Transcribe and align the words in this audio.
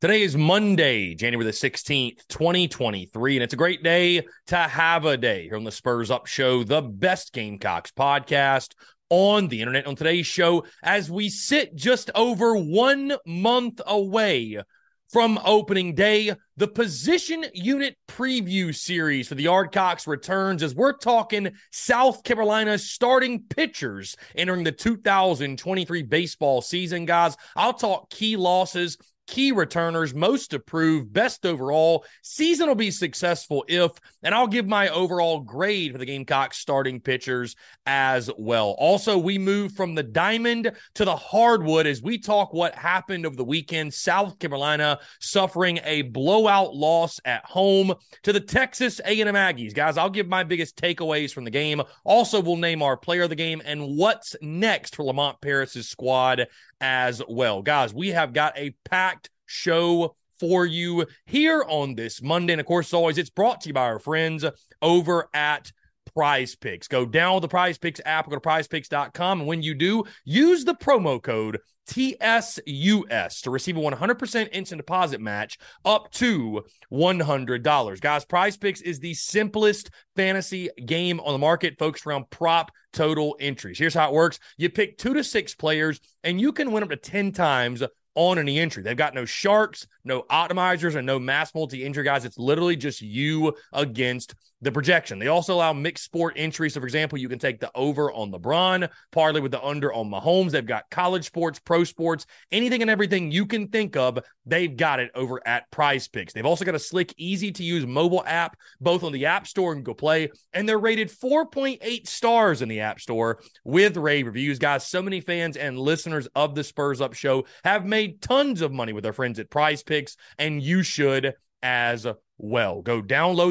Today 0.00 0.22
is 0.22 0.36
Monday, 0.36 1.16
January 1.16 1.44
the 1.44 1.50
16th, 1.50 2.24
2023, 2.28 3.34
and 3.34 3.42
it's 3.42 3.52
a 3.52 3.56
great 3.56 3.82
day 3.82 4.24
to 4.46 4.56
have 4.56 5.04
a 5.04 5.16
day 5.16 5.42
here 5.42 5.56
on 5.56 5.64
the 5.64 5.72
Spurs 5.72 6.08
Up 6.08 6.28
Show, 6.28 6.62
the 6.62 6.80
best 6.80 7.32
Gamecocks 7.32 7.90
podcast 7.90 8.74
on 9.10 9.48
the 9.48 9.60
internet. 9.60 9.88
On 9.88 9.96
today's 9.96 10.24
show, 10.24 10.64
as 10.84 11.10
we 11.10 11.28
sit 11.28 11.74
just 11.74 12.12
over 12.14 12.54
one 12.54 13.14
month 13.26 13.80
away 13.88 14.60
from 15.08 15.36
opening 15.44 15.96
day, 15.96 16.32
the 16.56 16.68
position 16.68 17.44
unit 17.52 17.96
preview 18.06 18.72
series 18.72 19.26
for 19.26 19.34
the 19.34 19.46
Yardcocks 19.46 20.06
returns 20.06 20.62
as 20.62 20.76
we're 20.76 20.96
talking 20.96 21.50
South 21.72 22.22
Carolina 22.22 22.78
starting 22.78 23.42
pitchers 23.48 24.14
entering 24.36 24.62
the 24.62 24.70
2023 24.70 26.02
baseball 26.04 26.62
season, 26.62 27.04
guys. 27.04 27.36
I'll 27.56 27.72
talk 27.72 28.10
key 28.10 28.36
losses 28.36 28.96
key 29.28 29.52
returners, 29.52 30.14
most 30.14 30.54
approved, 30.54 31.12
best 31.12 31.46
overall. 31.46 32.04
Season 32.22 32.66
will 32.66 32.74
be 32.74 32.90
successful 32.90 33.64
if, 33.68 33.92
and 34.22 34.34
I'll 34.34 34.48
give 34.48 34.66
my 34.66 34.88
overall 34.88 35.40
grade 35.40 35.92
for 35.92 35.98
the 35.98 36.06
Gamecocks 36.06 36.58
starting 36.58 36.98
pitchers 36.98 37.54
as 37.86 38.30
well. 38.38 38.74
Also, 38.78 39.18
we 39.18 39.38
move 39.38 39.72
from 39.72 39.94
the 39.94 40.02
diamond 40.02 40.72
to 40.94 41.04
the 41.04 41.14
hardwood 41.14 41.86
as 41.86 42.02
we 42.02 42.18
talk 42.18 42.52
what 42.52 42.74
happened 42.74 43.26
over 43.26 43.36
the 43.36 43.44
weekend. 43.44 43.94
South 43.94 44.38
Carolina 44.38 44.98
suffering 45.20 45.78
a 45.84 46.02
blowout 46.02 46.74
loss 46.74 47.20
at 47.24 47.44
home 47.44 47.94
to 48.22 48.32
the 48.32 48.40
Texas 48.40 48.98
A&M 49.04 49.34
Aggies. 49.34 49.74
Guys, 49.74 49.98
I'll 49.98 50.10
give 50.10 50.26
my 50.26 50.42
biggest 50.42 50.76
takeaways 50.76 51.32
from 51.32 51.44
the 51.44 51.50
game. 51.50 51.82
Also, 52.02 52.40
we'll 52.40 52.56
name 52.56 52.82
our 52.82 52.96
player 52.96 53.24
of 53.24 53.28
the 53.30 53.36
game 53.36 53.60
and 53.64 53.96
what's 53.96 54.34
next 54.40 54.96
for 54.96 55.04
Lamont 55.04 55.40
Paris's 55.42 55.88
squad 55.88 56.46
as 56.80 57.22
well. 57.28 57.62
Guys, 57.62 57.92
we 57.92 58.08
have 58.08 58.32
got 58.32 58.56
a 58.56 58.74
packed 58.84 59.30
show 59.46 60.14
for 60.38 60.64
you 60.66 61.06
here 61.26 61.64
on 61.66 61.94
this 61.94 62.22
Monday. 62.22 62.52
And 62.52 62.60
of 62.60 62.66
course, 62.66 62.88
as 62.88 62.94
always, 62.94 63.18
it's 63.18 63.30
brought 63.30 63.62
to 63.62 63.68
you 63.68 63.74
by 63.74 63.82
our 63.82 63.98
friends 63.98 64.44
over 64.80 65.28
at 65.34 65.72
Prize 66.14 66.54
Picks. 66.54 66.88
Go 66.88 67.04
down 67.04 67.40
the 67.40 67.48
Prize 67.48 67.78
Picks 67.78 68.00
app, 68.04 68.28
go 68.28 68.36
to 68.36 68.40
prizepicks.com. 68.40 69.40
And 69.40 69.48
when 69.48 69.62
you 69.62 69.74
do, 69.74 70.04
use 70.24 70.64
the 70.64 70.74
promo 70.74 71.22
code 71.22 71.60
TSUS 71.88 73.40
to 73.42 73.50
receive 73.50 73.76
a 73.76 73.80
100% 73.80 74.48
instant 74.52 74.78
deposit 74.78 75.20
match 75.20 75.58
up 75.84 76.10
to 76.12 76.64
$100. 76.92 78.00
Guys, 78.00 78.24
Prize 78.24 78.56
Picks 78.56 78.82
is 78.82 79.00
the 79.00 79.14
simplest 79.14 79.90
fantasy 80.14 80.68
game 80.84 81.18
on 81.20 81.32
the 81.32 81.38
market 81.38 81.78
focused 81.78 82.06
around 82.06 82.28
prop 82.30 82.70
total 82.92 83.36
entries. 83.40 83.78
Here's 83.78 83.94
how 83.94 84.08
it 84.08 84.14
works 84.14 84.38
you 84.56 84.68
pick 84.68 84.98
two 84.98 85.14
to 85.14 85.24
six 85.24 85.54
players, 85.54 86.00
and 86.22 86.40
you 86.40 86.52
can 86.52 86.72
win 86.72 86.82
up 86.82 86.90
to 86.90 86.96
10 86.96 87.32
times 87.32 87.82
on 88.14 88.36
any 88.38 88.58
entry. 88.58 88.82
They've 88.82 88.96
got 88.96 89.14
no 89.14 89.24
sharks, 89.24 89.86
no 90.04 90.22
optimizers, 90.22 90.96
and 90.96 91.06
no 91.06 91.20
mass 91.20 91.54
multi 91.54 91.84
injury 91.84 92.04
guys. 92.04 92.24
It's 92.24 92.36
literally 92.36 92.76
just 92.76 93.00
you 93.00 93.54
against 93.72 94.34
the 94.60 94.72
projection. 94.72 95.18
They 95.18 95.28
also 95.28 95.54
allow 95.54 95.72
mixed 95.72 96.04
sport 96.04 96.34
entries. 96.36 96.74
So, 96.74 96.80
for 96.80 96.86
example, 96.86 97.18
you 97.18 97.28
can 97.28 97.38
take 97.38 97.60
the 97.60 97.70
over 97.74 98.12
on 98.12 98.32
LeBron, 98.32 98.88
partly 99.12 99.40
with 99.40 99.52
the 99.52 99.62
under 99.62 99.92
on 99.92 100.10
Mahomes. 100.10 100.50
They've 100.50 100.66
got 100.66 100.90
college 100.90 101.24
sports, 101.24 101.58
pro 101.58 101.84
sports, 101.84 102.26
anything 102.50 102.82
and 102.82 102.90
everything 102.90 103.30
you 103.30 103.46
can 103.46 103.68
think 103.68 103.96
of. 103.96 104.18
They've 104.46 104.74
got 104.74 105.00
it 105.00 105.10
over 105.14 105.40
at 105.46 105.70
Prize 105.70 106.08
Picks. 106.08 106.32
They've 106.32 106.46
also 106.46 106.64
got 106.64 106.74
a 106.74 106.80
slick, 106.80 107.14
easy 107.16 107.52
to 107.52 107.62
use 107.62 107.86
mobile 107.86 108.24
app, 108.26 108.56
both 108.80 109.04
on 109.04 109.12
the 109.12 109.26
App 109.26 109.46
Store 109.46 109.72
and 109.72 109.84
Go 109.84 109.94
Play. 109.94 110.30
And 110.52 110.68
they're 110.68 110.78
rated 110.78 111.08
4.8 111.08 112.06
stars 112.08 112.62
in 112.62 112.68
the 112.68 112.80
App 112.80 113.00
Store 113.00 113.40
with 113.64 113.96
rave 113.96 114.26
reviews. 114.26 114.58
Guys, 114.58 114.86
so 114.86 115.02
many 115.02 115.20
fans 115.20 115.56
and 115.56 115.78
listeners 115.78 116.26
of 116.34 116.54
the 116.54 116.64
Spurs 116.64 117.00
Up 117.00 117.14
Show 117.14 117.44
have 117.64 117.86
made 117.86 118.20
tons 118.20 118.60
of 118.62 118.72
money 118.72 118.92
with 118.92 119.04
their 119.04 119.12
friends 119.12 119.38
at 119.38 119.50
Prize 119.50 119.82
Picks, 119.82 120.16
and 120.38 120.62
you 120.62 120.82
should 120.82 121.34
as 121.62 122.06
well. 122.38 122.82
Go 122.82 123.02
download. 123.02 123.50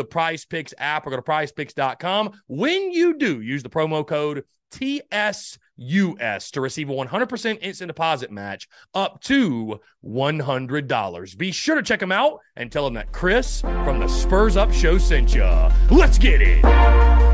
The 0.00 0.04
Prize 0.04 0.46
Picks 0.46 0.72
app 0.78 1.06
or 1.06 1.10
go 1.10 1.16
to 1.16 1.22
prizepicks.com. 1.22 2.40
When 2.46 2.90
you 2.90 3.18
do, 3.18 3.42
use 3.42 3.62
the 3.62 3.68
promo 3.68 4.06
code 4.06 4.44
TSUS 4.72 5.58
to 6.52 6.60
receive 6.62 6.88
a 6.88 6.94
100% 6.94 7.58
instant 7.60 7.88
deposit 7.88 8.30
match 8.30 8.66
up 8.94 9.20
to 9.24 9.78
$100. 10.02 11.36
Be 11.36 11.52
sure 11.52 11.76
to 11.76 11.82
check 11.82 12.00
them 12.00 12.12
out 12.12 12.38
and 12.56 12.72
tell 12.72 12.84
them 12.84 12.94
that 12.94 13.12
Chris 13.12 13.60
from 13.60 13.98
the 13.98 14.08
Spurs 14.08 14.56
Up 14.56 14.72
Show 14.72 14.96
sent 14.96 15.34
you. 15.34 15.44
Let's 15.90 16.16
get 16.16 16.40
it. 16.40 17.29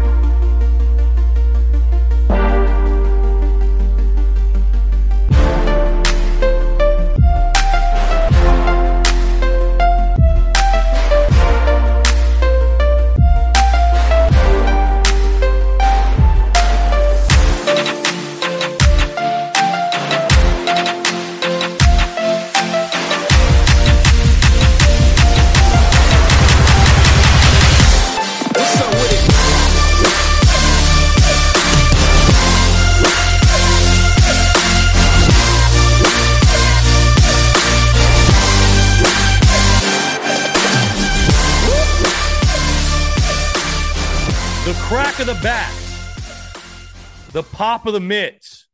The 47.37 47.43
pop 47.43 47.85
of 47.85 47.93
the 47.93 48.01
mitts, 48.01 48.67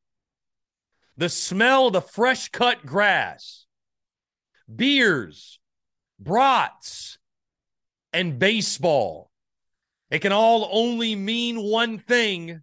the 1.17 1.29
smell 1.29 1.89
of 1.89 1.95
the 1.95 2.01
fresh 2.01 2.49
cut 2.51 2.87
grass, 2.87 3.67
beers, 4.73 5.59
brats, 6.21 7.19
and 8.13 8.39
baseball. 8.39 9.33
It 10.13 10.21
can 10.21 10.31
all 10.31 10.69
only 10.71 11.17
mean 11.17 11.61
one 11.61 11.99
thing. 11.99 12.63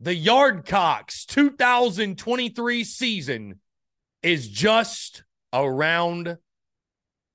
The 0.00 0.14
Yardcocks 0.14 1.24
2023 1.24 2.84
season 2.84 3.60
is 4.22 4.48
just 4.48 5.24
around 5.50 6.36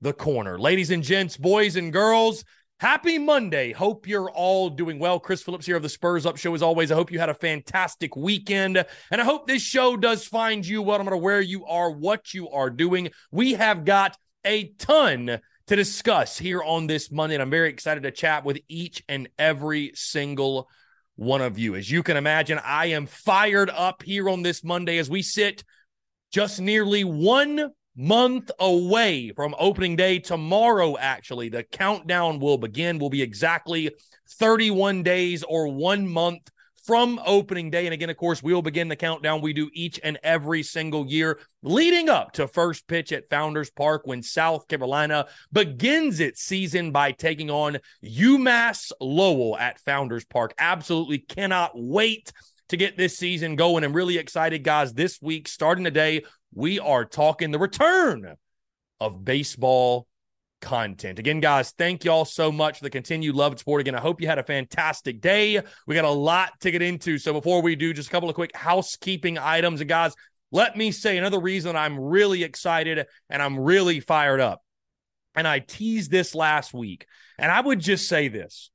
the 0.00 0.12
corner. 0.12 0.56
Ladies 0.56 0.92
and 0.92 1.02
gents, 1.02 1.36
boys 1.36 1.74
and 1.74 1.92
girls, 1.92 2.44
Happy 2.80 3.18
Monday. 3.18 3.72
Hope 3.72 4.08
you're 4.08 4.30
all 4.30 4.68
doing 4.68 4.98
well. 4.98 5.20
Chris 5.20 5.42
Phillips 5.42 5.64
here 5.64 5.76
of 5.76 5.82
the 5.82 5.88
Spurs 5.88 6.26
Up 6.26 6.36
Show. 6.36 6.54
As 6.54 6.62
always, 6.62 6.90
I 6.90 6.96
hope 6.96 7.12
you 7.12 7.20
had 7.20 7.28
a 7.28 7.34
fantastic 7.34 8.16
weekend. 8.16 8.84
And 9.12 9.20
I 9.20 9.24
hope 9.24 9.46
this 9.46 9.62
show 9.62 9.96
does 9.96 10.26
find 10.26 10.66
you 10.66 10.82
well, 10.82 10.98
no 10.98 11.04
matter 11.04 11.16
where 11.16 11.40
you 11.40 11.64
are, 11.66 11.90
what 11.90 12.34
you 12.34 12.50
are 12.50 12.70
doing. 12.70 13.10
We 13.30 13.52
have 13.52 13.84
got 13.84 14.16
a 14.44 14.72
ton 14.78 15.38
to 15.68 15.76
discuss 15.76 16.36
here 16.36 16.62
on 16.62 16.88
this 16.88 17.12
Monday. 17.12 17.36
And 17.36 17.42
I'm 17.42 17.50
very 17.50 17.68
excited 17.68 18.02
to 18.02 18.10
chat 18.10 18.44
with 18.44 18.58
each 18.68 19.04
and 19.08 19.28
every 19.38 19.92
single 19.94 20.68
one 21.14 21.42
of 21.42 21.58
you. 21.58 21.76
As 21.76 21.88
you 21.88 22.02
can 22.02 22.16
imagine, 22.16 22.58
I 22.62 22.86
am 22.86 23.06
fired 23.06 23.70
up 23.70 24.02
here 24.02 24.28
on 24.28 24.42
this 24.42 24.64
Monday 24.64 24.98
as 24.98 25.08
we 25.08 25.22
sit 25.22 25.62
just 26.32 26.60
nearly 26.60 27.04
one 27.04 27.70
month 27.96 28.50
away 28.58 29.30
from 29.36 29.54
opening 29.58 29.94
day 29.94 30.18
tomorrow 30.18 30.96
actually 30.98 31.48
the 31.48 31.62
countdown 31.62 32.40
will 32.40 32.58
begin 32.58 32.98
will 32.98 33.10
be 33.10 33.22
exactly 33.22 33.90
31 34.28 35.02
days 35.02 35.44
or 35.44 35.68
1 35.68 36.08
month 36.08 36.50
from 36.84 37.18
opening 37.24 37.70
day. 37.70 37.86
And 37.86 37.94
again, 37.94 38.10
of 38.10 38.16
course, 38.16 38.42
we 38.42 38.52
will 38.52 38.62
begin 38.62 38.88
the 38.88 38.96
countdown 38.96 39.40
we 39.40 39.52
do 39.52 39.70
each 39.72 39.98
and 40.04 40.18
every 40.22 40.62
single 40.62 41.06
year 41.06 41.40
leading 41.62 42.08
up 42.10 42.32
to 42.32 42.46
first 42.46 42.86
pitch 42.86 43.10
at 43.10 43.30
Founders 43.30 43.70
Park 43.70 44.02
when 44.04 44.22
South 44.22 44.68
Carolina 44.68 45.26
begins 45.50 46.20
its 46.20 46.42
season 46.42 46.92
by 46.92 47.12
taking 47.12 47.50
on 47.50 47.78
UMass 48.04 48.92
Lowell 49.00 49.56
at 49.56 49.80
Founders 49.80 50.26
Park. 50.26 50.54
Absolutely 50.58 51.18
cannot 51.18 51.72
wait 51.74 52.30
to 52.68 52.76
get 52.76 52.96
this 52.96 53.16
season 53.16 53.56
going. 53.56 53.84
I'm 53.84 53.92
really 53.92 54.18
excited, 54.18 54.62
guys. 54.62 54.92
This 54.92 55.20
week, 55.22 55.48
starting 55.48 55.84
today, 55.84 56.24
we 56.54 56.78
are 56.78 57.04
talking 57.04 57.50
the 57.50 57.58
return 57.58 58.36
of 59.00 59.24
baseball 59.24 60.06
content. 60.60 61.18
Again, 61.18 61.40
guys, 61.40 61.72
thank 61.72 62.04
you 62.04 62.10
all 62.10 62.24
so 62.24 62.50
much 62.50 62.78
for 62.78 62.84
the 62.84 62.90
continued 62.90 63.34
love 63.34 63.52
and 63.52 63.58
support. 63.58 63.80
Again, 63.80 63.94
I 63.94 64.00
hope 64.00 64.20
you 64.20 64.26
had 64.26 64.38
a 64.38 64.44
fantastic 64.44 65.20
day. 65.20 65.60
We 65.86 65.94
got 65.94 66.04
a 66.04 66.10
lot 66.10 66.52
to 66.60 66.70
get 66.70 66.80
into. 66.80 67.18
So 67.18 67.32
before 67.32 67.60
we 67.60 67.76
do, 67.76 67.92
just 67.92 68.08
a 68.08 68.12
couple 68.12 68.28
of 68.28 68.34
quick 68.34 68.56
housekeeping 68.56 69.36
items. 69.36 69.80
And 69.80 69.88
guys, 69.88 70.14
let 70.50 70.76
me 70.76 70.90
say 70.90 71.18
another 71.18 71.40
reason 71.40 71.76
I'm 71.76 71.98
really 71.98 72.42
excited 72.44 73.06
and 73.28 73.42
I'm 73.42 73.58
really 73.58 74.00
fired 74.00 74.40
up. 74.40 74.62
And 75.34 75.46
I 75.46 75.58
teased 75.58 76.10
this 76.10 76.34
last 76.34 76.72
week. 76.72 77.06
And 77.38 77.50
I 77.50 77.60
would 77.60 77.80
just 77.80 78.08
say 78.08 78.28
this. 78.28 78.70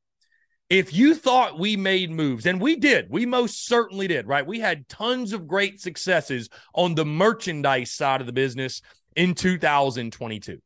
If 0.70 0.94
you 0.94 1.16
thought 1.16 1.58
we 1.58 1.76
made 1.76 2.12
moves, 2.12 2.46
and 2.46 2.62
we 2.62 2.76
did, 2.76 3.08
we 3.10 3.26
most 3.26 3.66
certainly 3.66 4.08
did, 4.08 4.28
right? 4.28 4.46
We 4.46 4.60
had 4.60 4.88
tons 4.88 5.34
of 5.34 5.48
great 5.48 5.82
successes 5.82 6.48
on 6.76 6.94
the 6.94 7.06
merchandise 7.06 7.92
side 7.92 8.22
of 8.22 8.28
the 8.28 8.34
business 8.34 8.84
in 9.16 9.34
2022. 9.34 10.60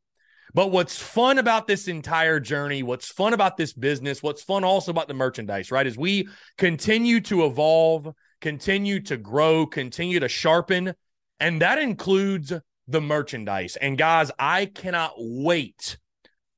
But 0.52 0.70
what's 0.70 0.98
fun 0.98 1.38
about 1.38 1.66
this 1.66 1.88
entire 1.88 2.38
journey, 2.38 2.82
what's 2.82 3.10
fun 3.10 3.32
about 3.32 3.56
this 3.56 3.72
business, 3.72 4.22
what's 4.22 4.42
fun 4.42 4.62
also 4.62 4.90
about 4.90 5.08
the 5.08 5.14
merchandise, 5.14 5.70
right? 5.70 5.86
Is 5.86 5.96
we 5.96 6.28
continue 6.58 7.20
to 7.22 7.46
evolve, 7.46 8.14
continue 8.42 9.00
to 9.00 9.16
grow, 9.16 9.66
continue 9.66 10.20
to 10.20 10.28
sharpen, 10.28 10.94
and 11.40 11.62
that 11.62 11.78
includes 11.78 12.52
the 12.86 13.00
merchandise. 13.00 13.76
And 13.76 13.96
guys, 13.96 14.30
I 14.38 14.66
cannot 14.66 15.14
wait 15.16 15.96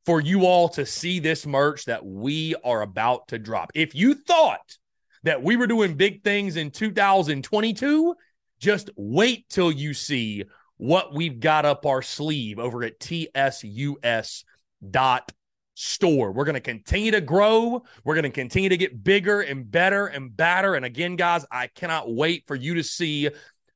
for 0.06 0.20
you 0.20 0.46
all 0.46 0.68
to 0.70 0.86
see 0.86 1.18
this 1.18 1.44
merch 1.44 1.84
that 1.86 2.06
we 2.06 2.54
are 2.64 2.82
about 2.82 3.28
to 3.28 3.38
drop. 3.38 3.72
If 3.74 3.94
you 3.94 4.14
thought 4.14 4.78
that 5.24 5.42
we 5.42 5.56
were 5.56 5.66
doing 5.66 5.94
big 5.94 6.22
things 6.22 6.56
in 6.56 6.70
2022, 6.70 8.14
just 8.60 8.88
wait 8.96 9.48
till 9.50 9.72
you 9.72 9.92
see 9.92 10.44
what 10.76 11.12
we've 11.12 11.40
got 11.40 11.66
up 11.66 11.84
our 11.84 12.02
sleeve 12.02 12.60
over 12.60 12.84
at 12.84 13.00
tsus 13.00 14.44
dot 14.88 15.32
store. 15.74 16.32
We're 16.32 16.44
going 16.44 16.54
to 16.54 16.60
continue 16.60 17.10
to 17.10 17.20
grow. 17.20 17.82
We're 18.04 18.14
going 18.14 18.22
to 18.24 18.30
continue 18.30 18.68
to 18.68 18.76
get 18.76 19.02
bigger 19.02 19.40
and 19.40 19.68
better 19.68 20.06
and 20.06 20.34
better. 20.34 20.74
And 20.74 20.84
again, 20.84 21.16
guys, 21.16 21.44
I 21.50 21.66
cannot 21.66 22.14
wait 22.14 22.44
for 22.46 22.54
you 22.54 22.74
to 22.74 22.84
see 22.84 23.28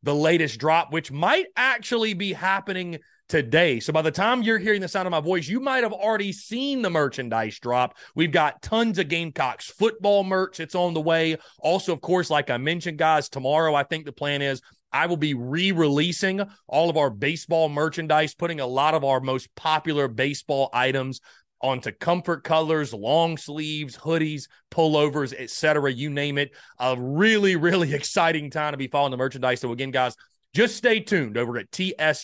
the 0.02 0.14
latest 0.14 0.58
drop, 0.58 0.92
which 0.92 1.10
might 1.10 1.46
actually 1.56 2.14
be 2.14 2.32
happening 2.32 3.00
today. 3.30 3.78
So 3.78 3.92
by 3.92 4.02
the 4.02 4.10
time 4.10 4.42
you're 4.42 4.58
hearing 4.58 4.80
the 4.80 4.88
sound 4.88 5.06
of 5.06 5.12
my 5.12 5.20
voice, 5.20 5.48
you 5.48 5.60
might 5.60 5.84
have 5.84 5.92
already 5.92 6.32
seen 6.32 6.82
the 6.82 6.90
merchandise 6.90 7.58
drop. 7.60 7.96
We've 8.16 8.32
got 8.32 8.60
tons 8.60 8.98
of 8.98 9.08
Gamecocks 9.08 9.70
football 9.70 10.24
merch. 10.24 10.58
It's 10.58 10.74
on 10.74 10.94
the 10.94 11.00
way. 11.00 11.36
Also, 11.60 11.92
of 11.92 12.00
course, 12.00 12.28
like 12.28 12.50
I 12.50 12.58
mentioned, 12.58 12.98
guys, 12.98 13.28
tomorrow, 13.28 13.74
I 13.74 13.84
think 13.84 14.04
the 14.04 14.12
plan 14.12 14.42
is 14.42 14.60
I 14.92 15.06
will 15.06 15.16
be 15.16 15.34
re 15.34 15.70
releasing 15.70 16.42
all 16.66 16.90
of 16.90 16.96
our 16.96 17.08
baseball 17.08 17.68
merchandise, 17.68 18.34
putting 18.34 18.58
a 18.58 18.66
lot 18.66 18.94
of 18.94 19.04
our 19.04 19.20
most 19.20 19.54
popular 19.54 20.08
baseball 20.08 20.68
items 20.72 21.20
onto 21.62 21.92
comfort 21.92 22.42
colors, 22.42 22.92
long 22.92 23.36
sleeves, 23.36 23.96
hoodies, 23.96 24.48
pullovers, 24.72 25.32
etc. 25.38 25.92
You 25.92 26.10
name 26.10 26.36
it. 26.36 26.50
A 26.78 26.96
really, 26.98 27.54
really 27.56 27.94
exciting 27.94 28.50
time 28.50 28.72
to 28.72 28.76
be 28.76 28.88
following 28.88 29.12
the 29.12 29.16
merchandise. 29.16 29.60
So, 29.60 29.70
again, 29.70 29.92
guys, 29.92 30.16
just 30.52 30.76
stay 30.76 31.00
tuned 31.00 31.36
over 31.36 31.58
at 31.58 31.70
tsus.store. 31.70 32.14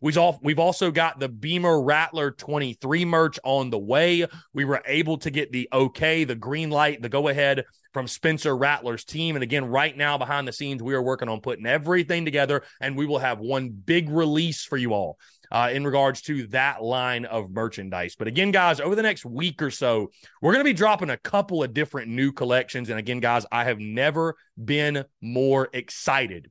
We've, 0.00 0.18
we've 0.42 0.58
also 0.58 0.90
got 0.90 1.20
the 1.20 1.28
Beamer 1.28 1.82
Rattler 1.82 2.30
23 2.30 3.04
merch 3.04 3.38
on 3.44 3.70
the 3.70 3.78
way. 3.78 4.26
We 4.54 4.64
were 4.64 4.82
able 4.86 5.18
to 5.18 5.30
get 5.30 5.52
the 5.52 5.68
okay, 5.72 6.24
the 6.24 6.34
green 6.34 6.70
light, 6.70 7.02
the 7.02 7.08
go 7.08 7.28
ahead 7.28 7.64
from 7.92 8.06
Spencer 8.06 8.54
Rattler's 8.56 9.04
team. 9.04 9.36
And 9.36 9.42
again, 9.42 9.64
right 9.64 9.96
now 9.96 10.18
behind 10.18 10.46
the 10.46 10.52
scenes, 10.52 10.82
we 10.82 10.94
are 10.94 11.02
working 11.02 11.30
on 11.30 11.40
putting 11.40 11.66
everything 11.66 12.26
together 12.26 12.62
and 12.80 12.96
we 12.96 13.06
will 13.06 13.18
have 13.18 13.38
one 13.38 13.70
big 13.70 14.10
release 14.10 14.64
for 14.64 14.76
you 14.76 14.92
all 14.92 15.18
uh, 15.50 15.70
in 15.72 15.84
regards 15.84 16.22
to 16.22 16.46
that 16.48 16.82
line 16.82 17.24
of 17.24 17.50
merchandise. 17.50 18.16
But 18.16 18.28
again, 18.28 18.50
guys, 18.50 18.80
over 18.80 18.94
the 18.94 19.02
next 19.02 19.24
week 19.24 19.62
or 19.62 19.70
so, 19.70 20.10
we're 20.40 20.52
going 20.52 20.64
to 20.64 20.68
be 20.68 20.74
dropping 20.74 21.10
a 21.10 21.16
couple 21.16 21.62
of 21.62 21.74
different 21.74 22.08
new 22.08 22.32
collections. 22.32 22.90
And 22.90 22.98
again, 22.98 23.20
guys, 23.20 23.46
I 23.50 23.64
have 23.64 23.78
never 23.78 24.36
been 24.62 25.04
more 25.20 25.68
excited 25.72 26.50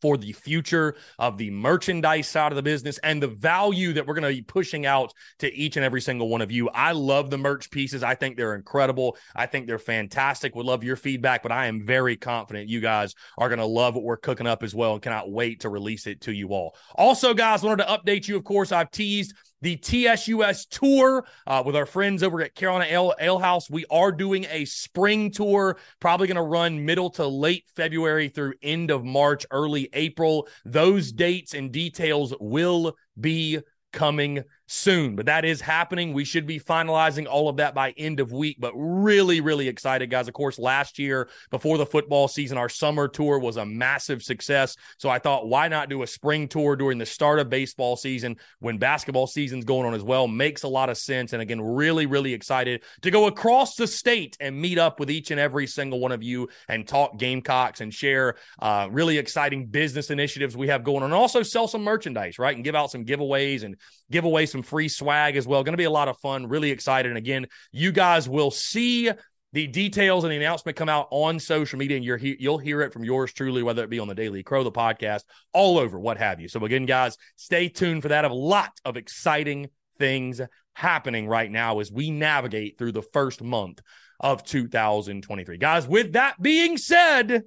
for 0.00 0.16
the 0.16 0.32
future 0.32 0.96
of 1.18 1.38
the 1.38 1.50
merchandise 1.50 2.28
side 2.28 2.52
of 2.52 2.56
the 2.56 2.62
business 2.62 2.98
and 2.98 3.22
the 3.22 3.28
value 3.28 3.92
that 3.92 4.06
we're 4.06 4.14
going 4.14 4.22
to 4.22 4.36
be 4.36 4.42
pushing 4.42 4.86
out 4.86 5.12
to 5.38 5.52
each 5.54 5.76
and 5.76 5.84
every 5.84 6.00
single 6.00 6.28
one 6.28 6.40
of 6.40 6.52
you. 6.52 6.68
I 6.70 6.92
love 6.92 7.30
the 7.30 7.38
merch 7.38 7.70
pieces. 7.70 8.02
I 8.02 8.14
think 8.14 8.36
they're 8.36 8.54
incredible. 8.54 9.16
I 9.34 9.46
think 9.46 9.66
they're 9.66 9.78
fantastic. 9.78 10.54
Would 10.54 10.66
love 10.66 10.84
your 10.84 10.96
feedback, 10.96 11.42
but 11.42 11.52
I 11.52 11.66
am 11.66 11.84
very 11.84 12.16
confident 12.16 12.68
you 12.68 12.80
guys 12.80 13.14
are 13.36 13.48
going 13.48 13.58
to 13.58 13.66
love 13.66 13.94
what 13.94 14.04
we're 14.04 14.16
cooking 14.16 14.46
up 14.46 14.62
as 14.62 14.74
well 14.74 14.94
and 14.94 15.02
cannot 15.02 15.30
wait 15.30 15.60
to 15.60 15.68
release 15.68 16.06
it 16.06 16.20
to 16.22 16.32
you 16.32 16.48
all. 16.48 16.76
Also, 16.94 17.34
guys, 17.34 17.62
wanted 17.62 17.84
to 17.84 17.90
update 17.90 18.28
you. 18.28 18.36
Of 18.36 18.44
course, 18.44 18.72
I've 18.72 18.90
teased 18.90 19.34
the 19.60 19.76
TSUS 19.76 20.68
tour 20.68 21.26
uh, 21.46 21.62
with 21.64 21.76
our 21.76 21.86
friends 21.86 22.22
over 22.22 22.40
at 22.42 22.54
Carolina 22.54 22.86
Ale, 22.88 23.14
Ale 23.20 23.38
House. 23.38 23.68
We 23.70 23.84
are 23.90 24.12
doing 24.12 24.46
a 24.50 24.64
spring 24.64 25.30
tour, 25.30 25.78
probably 26.00 26.26
going 26.26 26.36
to 26.36 26.42
run 26.42 26.84
middle 26.84 27.10
to 27.10 27.26
late 27.26 27.64
February 27.74 28.28
through 28.28 28.54
end 28.62 28.90
of 28.90 29.04
March, 29.04 29.46
early 29.50 29.88
April. 29.92 30.48
Those 30.64 31.12
dates 31.12 31.54
and 31.54 31.72
details 31.72 32.34
will 32.40 32.96
be 33.20 33.60
coming 33.92 34.44
soon. 34.68 35.16
But 35.16 35.26
that 35.26 35.44
is 35.44 35.60
happening. 35.60 36.12
We 36.12 36.24
should 36.24 36.46
be 36.46 36.60
finalizing 36.60 37.26
all 37.26 37.48
of 37.48 37.56
that 37.56 37.74
by 37.74 37.92
end 37.96 38.20
of 38.20 38.30
week. 38.30 38.58
But 38.60 38.72
really, 38.76 39.40
really 39.40 39.66
excited, 39.66 40.10
guys. 40.10 40.28
Of 40.28 40.34
course, 40.34 40.58
last 40.58 40.98
year 40.98 41.28
before 41.50 41.78
the 41.78 41.86
football 41.86 42.28
season, 42.28 42.58
our 42.58 42.68
summer 42.68 43.08
tour 43.08 43.38
was 43.38 43.56
a 43.56 43.66
massive 43.66 44.22
success. 44.22 44.76
So 44.98 45.08
I 45.08 45.18
thought, 45.18 45.48
why 45.48 45.68
not 45.68 45.88
do 45.88 46.02
a 46.02 46.06
spring 46.06 46.46
tour 46.46 46.76
during 46.76 46.98
the 46.98 47.06
start 47.06 47.38
of 47.38 47.48
baseball 47.48 47.96
season 47.96 48.36
when 48.60 48.78
basketball 48.78 49.26
season's 49.26 49.64
going 49.64 49.86
on 49.86 49.94
as 49.94 50.02
well? 50.02 50.28
Makes 50.28 50.62
a 50.62 50.68
lot 50.68 50.90
of 50.90 50.98
sense. 50.98 51.32
And 51.32 51.42
again, 51.42 51.60
really, 51.60 52.06
really 52.06 52.34
excited 52.34 52.82
to 53.02 53.10
go 53.10 53.26
across 53.26 53.74
the 53.74 53.86
state 53.86 54.36
and 54.38 54.60
meet 54.60 54.78
up 54.78 55.00
with 55.00 55.10
each 55.10 55.30
and 55.30 55.40
every 55.40 55.66
single 55.66 55.98
one 55.98 56.12
of 56.12 56.22
you 56.22 56.48
and 56.68 56.86
talk 56.86 57.18
Gamecocks 57.18 57.80
and 57.80 57.92
share 57.92 58.36
uh, 58.58 58.88
really 58.90 59.16
exciting 59.18 59.66
business 59.66 60.10
initiatives 60.10 60.56
we 60.56 60.68
have 60.68 60.84
going 60.84 61.02
on 61.02 61.04
and 61.04 61.14
also 61.14 61.42
sell 61.42 61.66
some 61.66 61.82
merchandise, 61.82 62.38
right? 62.38 62.54
And 62.54 62.64
give 62.64 62.74
out 62.74 62.90
some 62.90 63.04
giveaways 63.04 63.62
and 63.62 63.76
give 64.10 64.24
away 64.24 64.46
some 64.46 64.57
free 64.62 64.88
swag 64.88 65.36
as 65.36 65.46
well. 65.46 65.62
Going 65.62 65.72
to 65.72 65.78
be 65.78 65.84
a 65.84 65.90
lot 65.90 66.08
of 66.08 66.18
fun. 66.18 66.48
Really 66.48 66.70
excited. 66.70 67.10
And 67.10 67.18
again, 67.18 67.46
you 67.72 67.92
guys 67.92 68.28
will 68.28 68.50
see 68.50 69.10
the 69.52 69.66
details 69.66 70.24
and 70.24 70.32
the 70.32 70.36
announcement 70.36 70.76
come 70.76 70.88
out 70.88 71.08
on 71.10 71.40
social 71.40 71.78
media, 71.78 71.96
and 71.96 72.04
you're 72.04 72.18
he- 72.18 72.36
you'll 72.38 72.58
hear 72.58 72.82
it 72.82 72.92
from 72.92 73.04
yours 73.04 73.32
truly, 73.32 73.62
whether 73.62 73.82
it 73.82 73.90
be 73.90 73.98
on 73.98 74.08
the 74.08 74.14
Daily 74.14 74.42
Crow, 74.42 74.62
the 74.62 74.70
podcast, 74.70 75.22
all 75.54 75.78
over, 75.78 75.98
what 75.98 76.18
have 76.18 76.40
you. 76.40 76.48
So 76.48 76.62
again, 76.64 76.86
guys, 76.86 77.16
stay 77.36 77.68
tuned 77.68 78.02
for 78.02 78.08
that. 78.08 78.24
A 78.24 78.32
lot 78.32 78.72
of 78.84 78.96
exciting 78.96 79.70
things 79.98 80.40
happening 80.74 81.26
right 81.26 81.50
now 81.50 81.80
as 81.80 81.90
we 81.90 82.10
navigate 82.10 82.78
through 82.78 82.92
the 82.92 83.02
first 83.02 83.42
month 83.42 83.80
of 84.20 84.44
2023. 84.44 85.58
Guys, 85.58 85.88
with 85.88 86.12
that 86.12 86.40
being 86.40 86.76
said, 86.76 87.44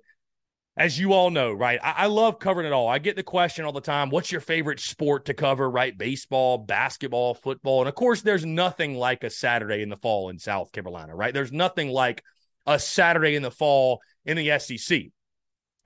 as 0.81 0.97
you 0.97 1.13
all 1.13 1.29
know, 1.29 1.51
right? 1.51 1.79
I-, 1.83 1.93
I, 1.97 2.05
love 2.07 2.39
covering 2.39 2.65
it 2.65 2.73
all. 2.73 2.87
I 2.87 2.97
get 2.97 3.15
the 3.15 3.21
question 3.21 3.65
all 3.65 3.71
the 3.71 3.81
time 3.81 4.09
what's 4.09 4.31
your 4.31 4.41
favorite 4.41 4.79
sport 4.79 5.25
to 5.25 5.35
cover, 5.35 5.69
right? 5.69 5.95
Baseball, 5.95 6.57
basketball, 6.57 7.35
football. 7.35 7.81
And 7.81 7.87
of 7.87 7.93
course, 7.93 8.23
there's 8.23 8.45
nothing 8.45 8.95
like 8.95 9.23
a 9.23 9.29
Saturday 9.29 9.83
in 9.83 9.89
the 9.89 9.97
fall 9.97 10.29
in 10.29 10.39
South 10.39 10.71
Carolina, 10.71 11.15
right? 11.15 11.35
There's 11.35 11.51
nothing 11.51 11.89
like 11.89 12.23
a 12.65 12.79
Saturday 12.79 13.35
in 13.35 13.43
the 13.43 13.51
fall 13.51 14.01
in 14.25 14.37
the 14.37 14.57
SEC. 14.57 15.03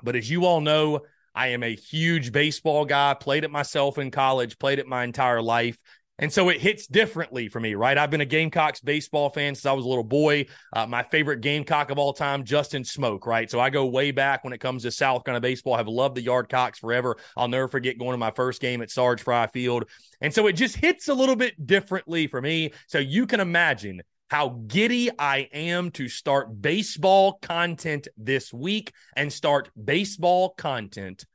But 0.01 0.15
as 0.15 0.29
you 0.29 0.45
all 0.45 0.61
know, 0.61 1.01
I 1.33 1.47
am 1.47 1.63
a 1.63 1.75
huge 1.75 2.31
baseball 2.31 2.85
guy, 2.85 3.15
played 3.15 3.43
it 3.43 3.51
myself 3.51 3.97
in 3.97 4.11
college, 4.11 4.57
played 4.57 4.79
it 4.79 4.87
my 4.87 5.03
entire 5.03 5.41
life. 5.41 5.77
And 6.17 6.31
so 6.31 6.47
it 6.47 6.61
hits 6.61 6.87
differently 6.87 7.49
for 7.49 7.59
me, 7.59 7.75
right? 7.75 7.97
I've 7.97 8.09
been 8.09 8.21
a 8.21 8.25
Gamecocks 8.25 8.79
baseball 8.79 9.29
fan 9.29 9.53
since 9.53 9.65
I 9.65 9.73
was 9.73 9.83
a 9.83 9.87
little 9.87 10.03
boy. 10.03 10.45
Uh, 10.71 10.87
my 10.87 11.03
favorite 11.03 11.41
Gamecock 11.41 11.91
of 11.91 11.97
all 11.97 12.13
time, 12.13 12.45
Justin 12.45 12.83
Smoak, 12.83 13.25
right? 13.25 13.51
So 13.51 13.59
I 13.59 13.69
go 13.69 13.85
way 13.85 14.11
back 14.11 14.43
when 14.43 14.53
it 14.53 14.59
comes 14.59 14.83
to 14.83 14.91
South 14.91 15.25
Carolina 15.25 15.41
baseball. 15.41 15.73
I've 15.73 15.89
loved 15.89 16.15
the 16.15 16.25
Yardcocks 16.25 16.77
forever. 16.77 17.17
I'll 17.35 17.49
never 17.49 17.67
forget 17.67 17.97
going 17.97 18.11
to 18.11 18.17
my 18.17 18.31
first 18.31 18.61
game 18.61 18.81
at 18.81 18.89
Sarge 18.89 19.21
Frye 19.21 19.47
Field. 19.47 19.85
And 20.21 20.33
so 20.33 20.47
it 20.47 20.53
just 20.53 20.77
hits 20.77 21.09
a 21.09 21.13
little 21.13 21.35
bit 21.35 21.67
differently 21.67 22.27
for 22.27 22.41
me. 22.41 22.71
So 22.87 22.99
you 22.99 23.27
can 23.27 23.41
imagine 23.41 24.01
how 24.29 24.49
giddy 24.67 25.09
I 25.19 25.49
am 25.53 25.91
to 25.91 26.07
start 26.07 26.61
baseball 26.61 27.39
content 27.41 28.07
this 28.17 28.53
week 28.53 28.93
and 29.15 29.31
start 29.31 29.69
baseball 29.81 30.49
content 30.57 31.25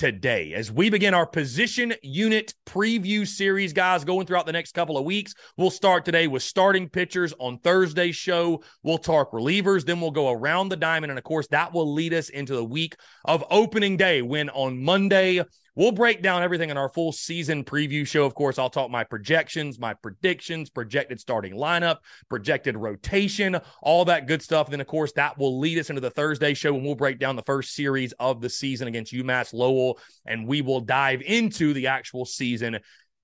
today 0.00 0.54
as 0.54 0.72
we 0.72 0.88
begin 0.88 1.12
our 1.12 1.26
position 1.26 1.92
unit 2.02 2.54
preview 2.64 3.28
series, 3.28 3.74
guys, 3.74 4.02
going 4.02 4.26
throughout 4.26 4.46
the 4.46 4.52
next 4.52 4.72
couple 4.72 4.96
of 4.96 5.04
weeks. 5.04 5.34
We'll 5.58 5.70
start 5.70 6.06
today 6.06 6.26
with 6.26 6.42
starting 6.42 6.88
pitchers 6.88 7.34
on 7.38 7.58
Thursday's 7.58 8.16
show. 8.16 8.62
We'll 8.82 8.96
talk 8.96 9.30
relievers, 9.32 9.84
then 9.84 10.00
we'll 10.00 10.10
go 10.10 10.30
around 10.30 10.70
the 10.70 10.76
diamond. 10.78 11.10
And 11.10 11.18
of 11.18 11.24
course, 11.24 11.48
that 11.48 11.74
will 11.74 11.92
lead 11.92 12.14
us 12.14 12.30
into 12.30 12.54
the 12.54 12.64
week 12.64 12.96
of 13.26 13.44
opening 13.50 13.98
day 13.98 14.22
when 14.22 14.48
on 14.48 14.82
Monday, 14.82 15.44
We'll 15.76 15.92
break 15.92 16.22
down 16.22 16.42
everything 16.42 16.70
in 16.70 16.76
our 16.76 16.88
full 16.88 17.12
season 17.12 17.64
preview 17.64 18.06
show. 18.06 18.24
Of 18.24 18.34
course, 18.34 18.58
I'll 18.58 18.70
talk 18.70 18.90
my 18.90 19.04
projections, 19.04 19.78
my 19.78 19.94
predictions, 19.94 20.68
projected 20.68 21.20
starting 21.20 21.54
lineup, 21.54 21.98
projected 22.28 22.76
rotation, 22.76 23.58
all 23.82 24.04
that 24.06 24.26
good 24.26 24.42
stuff. 24.42 24.66
And 24.66 24.72
then, 24.72 24.80
of 24.80 24.86
course, 24.86 25.12
that 25.12 25.38
will 25.38 25.58
lead 25.60 25.78
us 25.78 25.88
into 25.88 26.00
the 26.00 26.10
Thursday 26.10 26.54
show 26.54 26.74
and 26.74 26.84
we'll 26.84 26.96
break 26.96 27.18
down 27.18 27.36
the 27.36 27.42
first 27.42 27.74
series 27.74 28.12
of 28.18 28.40
the 28.40 28.50
season 28.50 28.88
against 28.88 29.12
UMass 29.12 29.54
Lowell. 29.54 29.98
And 30.26 30.46
we 30.46 30.60
will 30.60 30.80
dive 30.80 31.22
into 31.22 31.72
the 31.72 31.86
actual 31.86 32.24
season 32.24 32.80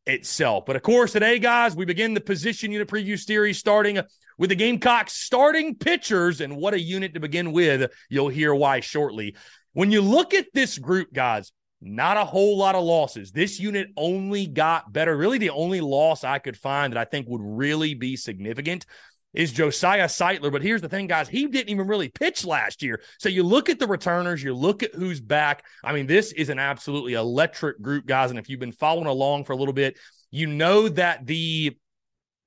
itself. 0.07 0.67
But 0.67 0.76
of 0.76 0.83
course, 0.83 1.12
today, 1.12 1.38
guys, 1.38 1.75
we 1.75 1.85
begin 1.85 2.15
the 2.15 2.21
position 2.21 2.71
unit 2.71 2.88
preview 2.88 3.19
series 3.19 3.59
starting 3.59 4.00
with 4.38 4.50
the 4.50 4.57
Gamecocks 4.57 5.15
starting 5.15 5.75
pitchers. 5.75 6.41
And 6.41 6.57
what 6.57 6.75
a 6.75 6.81
unit 6.81 7.15
to 7.15 7.21
begin 7.21 7.53
with. 7.53 7.91
You'll 8.09 8.29
hear 8.29 8.55
why 8.55 8.81
shortly. 8.81 9.35
When 9.73 9.91
you 9.91 10.00
look 10.00 10.33
at 10.33 10.47
this 10.55 10.79
group, 10.79 11.12
guys, 11.12 11.53
not 11.87 12.16
a 12.16 12.25
whole 12.25 12.59
lot 12.59 12.75
of 12.75 12.85
losses. 12.85 13.33
This 13.33 13.61
unit 13.61 13.88
only 13.97 14.47
got 14.47 14.93
better. 14.93 15.16
Really, 15.16 15.38
the 15.38 15.50
only 15.50 15.81
loss 15.81 16.25
I 16.25 16.38
could 16.38 16.57
find 16.57 16.93
that 16.93 16.99
I 16.99 17.05
think 17.05 17.28
would 17.28 17.43
really 17.43 17.95
be 17.95 18.16
significant 18.16 18.87
is 19.33 19.52
Josiah 19.52 20.07
Sightler. 20.07 20.50
But 20.50 20.62
here's 20.62 20.81
the 20.81 20.88
thing, 20.88 21.07
guys, 21.07 21.28
he 21.28 21.47
didn't 21.47 21.69
even 21.69 21.87
really 21.87 22.09
pitch 22.09 22.45
last 22.45 22.83
year. 22.83 23.00
So 23.19 23.28
you 23.28 23.43
look 23.43 23.69
at 23.69 23.78
the 23.78 23.87
returners, 23.87 24.43
you 24.43 24.55
look 24.55 24.83
at 24.83 24.95
who's 24.95 25.21
back. 25.21 25.64
I 25.85 25.93
mean, 25.93 26.07
this 26.07 26.33
is 26.33 26.49
an 26.49 26.59
absolutely 26.59 27.14
electric 27.14 27.81
group, 27.81 28.07
guys. 28.07 28.31
And 28.31 28.38
if 28.38 28.49
you've 28.49 28.61
been 28.61 28.73
following 28.73 29.07
along 29.07 29.45
for 29.45 29.52
a 29.52 29.57
little 29.57 29.75
bit, 29.75 29.99
you 30.31 30.47
know 30.47 30.88
that 30.88 31.26
the 31.26 31.76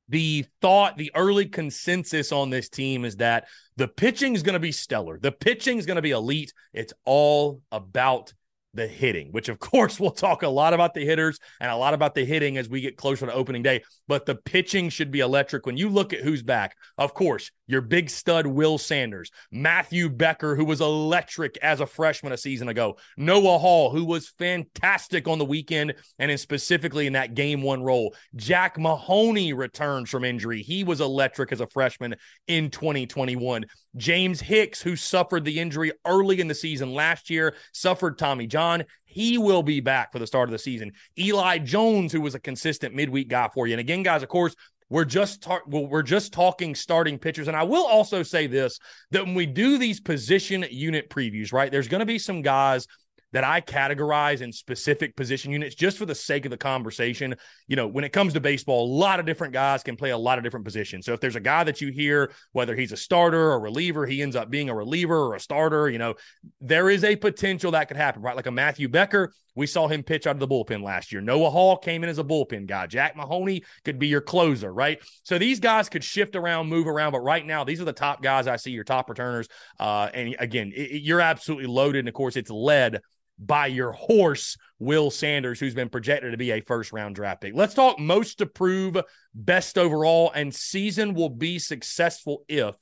the 0.09 0.43
thought, 0.59 0.97
the 0.97 1.11
early 1.15 1.45
consensus 1.45 2.31
on 2.31 2.49
this 2.49 2.67
team 2.67 3.05
is 3.05 3.17
that 3.17 3.47
the 3.77 3.87
pitching 3.87 4.33
is 4.33 4.41
going 4.41 4.53
to 4.53 4.59
be 4.59 4.71
stellar. 4.71 5.19
The 5.19 5.31
pitching 5.31 5.77
is 5.77 5.85
going 5.85 5.97
to 5.97 6.01
be 6.01 6.11
elite. 6.11 6.51
It's 6.73 6.93
all 7.05 7.61
about 7.71 8.33
the 8.73 8.87
hitting, 8.87 9.31
which 9.31 9.49
of 9.49 9.59
course 9.59 9.99
we'll 9.99 10.11
talk 10.11 10.43
a 10.43 10.47
lot 10.47 10.73
about 10.73 10.93
the 10.93 11.05
hitters 11.05 11.39
and 11.59 11.71
a 11.71 11.75
lot 11.75 11.93
about 11.93 12.15
the 12.15 12.25
hitting 12.25 12.57
as 12.57 12.69
we 12.69 12.81
get 12.81 12.97
closer 12.97 13.25
to 13.25 13.33
opening 13.33 13.63
day. 13.63 13.83
But 14.07 14.25
the 14.25 14.35
pitching 14.35 14.89
should 14.89 15.11
be 15.11 15.19
electric. 15.19 15.65
When 15.65 15.77
you 15.77 15.89
look 15.89 16.13
at 16.13 16.21
who's 16.21 16.43
back, 16.43 16.75
of 16.97 17.13
course, 17.13 17.51
your 17.69 17.81
big 17.81 18.09
stud, 18.09 18.47
Will 18.47 18.79
Sanders, 18.79 19.29
Matthew 19.51 20.09
Becker, 20.09 20.55
who 20.55 20.65
was 20.65 20.81
electric 20.81 21.57
as 21.61 21.79
a 21.79 21.85
freshman 21.85 22.33
a 22.33 22.37
season 22.37 22.67
ago, 22.67 22.97
Noah 23.15 23.59
Hall, 23.59 23.91
who 23.91 24.03
was 24.03 24.29
fantastic 24.39 25.27
on 25.27 25.37
the 25.37 25.45
weekend 25.45 25.93
and 26.17 26.31
in 26.31 26.37
specifically 26.37 27.05
in 27.05 27.13
that 27.13 27.35
game 27.35 27.61
one 27.61 27.83
role. 27.83 28.15
Jack 28.35 28.79
Mahoney 28.79 29.53
returns 29.53 30.09
from 30.09 30.25
injury. 30.25 30.63
He 30.63 30.83
was 30.83 30.99
electric 30.99 31.51
as 31.51 31.61
a 31.61 31.67
freshman 31.67 32.15
in 32.47 32.71
2021. 32.71 33.65
James 33.97 34.41
Hicks, 34.41 34.81
who 34.81 34.95
suffered 34.95 35.45
the 35.45 35.59
injury 35.59 35.91
early 36.05 36.39
in 36.39 36.47
the 36.47 36.55
season 36.55 36.93
last 36.93 37.29
year, 37.29 37.55
suffered 37.73 38.17
Tommy 38.17 38.47
John. 38.47 38.83
He 39.05 39.37
will 39.37 39.63
be 39.63 39.79
back 39.79 40.11
for 40.11 40.19
the 40.19 40.27
start 40.27 40.49
of 40.49 40.51
the 40.51 40.59
season. 40.59 40.91
Eli 41.17 41.59
Jones, 41.59 42.11
who 42.11 42.21
was 42.21 42.35
a 42.35 42.39
consistent 42.39 42.95
midweek 42.95 43.27
guy 43.27 43.49
for 43.53 43.67
you. 43.67 43.73
And 43.73 43.79
again, 43.79 44.03
guys, 44.03 44.23
of 44.23 44.29
course, 44.29 44.55
we're 44.89 45.05
just 45.05 45.41
ta- 45.41 45.61
well, 45.67 45.87
we're 45.87 46.01
just 46.01 46.33
talking 46.33 46.75
starting 46.75 47.19
pitchers. 47.19 47.47
And 47.47 47.55
I 47.55 47.63
will 47.63 47.85
also 47.85 48.23
say 48.23 48.47
this 48.47 48.79
that 49.11 49.25
when 49.25 49.35
we 49.35 49.45
do 49.45 49.77
these 49.77 49.99
position 49.99 50.65
unit 50.69 51.09
previews, 51.09 51.53
right, 51.53 51.71
there's 51.71 51.87
going 51.87 51.99
to 51.99 52.05
be 52.05 52.19
some 52.19 52.41
guys 52.41 52.87
that 53.31 53.43
I 53.43 53.61
categorize 53.61 54.41
in 54.41 54.51
specific 54.51 55.15
position 55.15 55.51
units 55.51 55.75
just 55.75 55.97
for 55.97 56.05
the 56.05 56.15
sake 56.15 56.45
of 56.45 56.51
the 56.51 56.57
conversation. 56.57 57.35
You 57.67 57.75
know, 57.75 57.87
when 57.87 58.03
it 58.03 58.11
comes 58.11 58.33
to 58.33 58.39
baseball, 58.39 58.85
a 58.85 58.91
lot 58.91 59.19
of 59.19 59.25
different 59.25 59.53
guys 59.53 59.83
can 59.83 59.95
play 59.95 60.09
a 60.09 60.17
lot 60.17 60.37
of 60.37 60.43
different 60.43 60.65
positions. 60.65 61.05
So 61.05 61.13
if 61.13 61.19
there's 61.19 61.35
a 61.35 61.41
guy 61.41 61.63
that 61.63 61.81
you 61.81 61.91
hear, 61.91 62.31
whether 62.53 62.75
he's 62.75 62.91
a 62.91 62.97
starter 62.97 63.51
or 63.51 63.59
reliever, 63.59 64.05
he 64.05 64.21
ends 64.21 64.35
up 64.35 64.49
being 64.49 64.69
a 64.69 64.75
reliever 64.75 65.27
or 65.27 65.35
a 65.35 65.39
starter, 65.39 65.89
you 65.89 65.99
know, 65.99 66.15
there 66.59 66.89
is 66.89 67.03
a 67.03 67.15
potential 67.15 67.71
that 67.71 67.87
could 67.87 67.97
happen, 67.97 68.21
right? 68.21 68.35
Like 68.35 68.47
a 68.47 68.51
Matthew 68.51 68.89
Becker, 68.89 69.33
we 69.59 69.67
saw 69.67 69.87
him 69.87 70.03
pitch 70.03 70.25
out 70.25 70.35
of 70.35 70.39
the 70.39 70.47
bullpen 70.47 70.81
last 70.81 71.11
year. 71.11 71.21
Noah 71.21 71.49
Hall 71.49 71.77
came 71.77 72.03
in 72.03 72.09
as 72.09 72.17
a 72.17 72.23
bullpen 72.23 72.65
guy. 72.65 72.87
Jack 72.87 73.15
Mahoney 73.15 73.63
could 73.83 73.99
be 73.99 74.07
your 74.07 74.21
closer, 74.21 74.73
right? 74.73 74.99
So 75.23 75.37
these 75.37 75.59
guys 75.59 75.89
could 75.89 76.03
shift 76.03 76.35
around, 76.35 76.67
move 76.67 76.87
around, 76.87 77.11
but 77.11 77.19
right 77.19 77.45
now, 77.45 77.63
these 77.63 77.81
are 77.81 77.85
the 77.85 77.93
top 77.93 78.23
guys 78.23 78.47
I 78.47 78.55
see, 78.55 78.71
your 78.71 78.83
top 78.83 79.09
returners. 79.09 79.47
Uh, 79.79 80.09
and 80.13 80.35
again, 80.39 80.71
it, 80.73 81.01
you're 81.01 81.21
absolutely 81.21 81.67
loaded. 81.67 81.99
And 81.99 82.07
of 82.07 82.13
course, 82.13 82.37
it's 82.37 82.49
led 82.49 83.01
by 83.37 83.67
your 83.67 83.91
horse, 83.91 84.57
Will 84.79 85.11
Sanders, 85.11 85.59
who's 85.59 85.73
been 85.73 85.89
projected 85.89 86.31
to 86.31 86.37
be 86.37 86.51
a 86.51 86.61
first 86.61 86.91
round 86.91 87.15
draft 87.15 87.41
pick. 87.41 87.53
Let's 87.53 87.73
talk 87.73 87.99
most 87.99 88.39
to 88.39 88.45
prove, 88.45 88.97
best 89.33 89.77
overall, 89.77 90.31
and 90.33 90.53
season 90.53 91.13
will 91.13 91.29
be 91.29 91.59
successful 91.59 92.43
if 92.47 92.75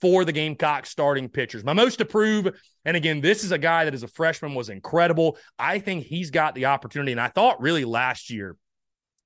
for 0.00 0.24
the 0.24 0.32
Gamecock 0.32 0.86
starting 0.86 1.28
pitchers. 1.28 1.64
My 1.64 1.72
most 1.72 2.00
approved, 2.00 2.50
and 2.84 2.96
again, 2.96 3.20
this 3.20 3.44
is 3.44 3.52
a 3.52 3.58
guy 3.58 3.84
that 3.84 3.94
as 3.94 4.02
a 4.02 4.08
freshman 4.08 4.54
was 4.54 4.68
incredible. 4.68 5.38
I 5.58 5.78
think 5.78 6.04
he's 6.04 6.30
got 6.30 6.54
the 6.54 6.66
opportunity, 6.66 7.12
and 7.12 7.20
I 7.20 7.28
thought 7.28 7.60
really 7.60 7.84
last 7.84 8.30
year. 8.30 8.56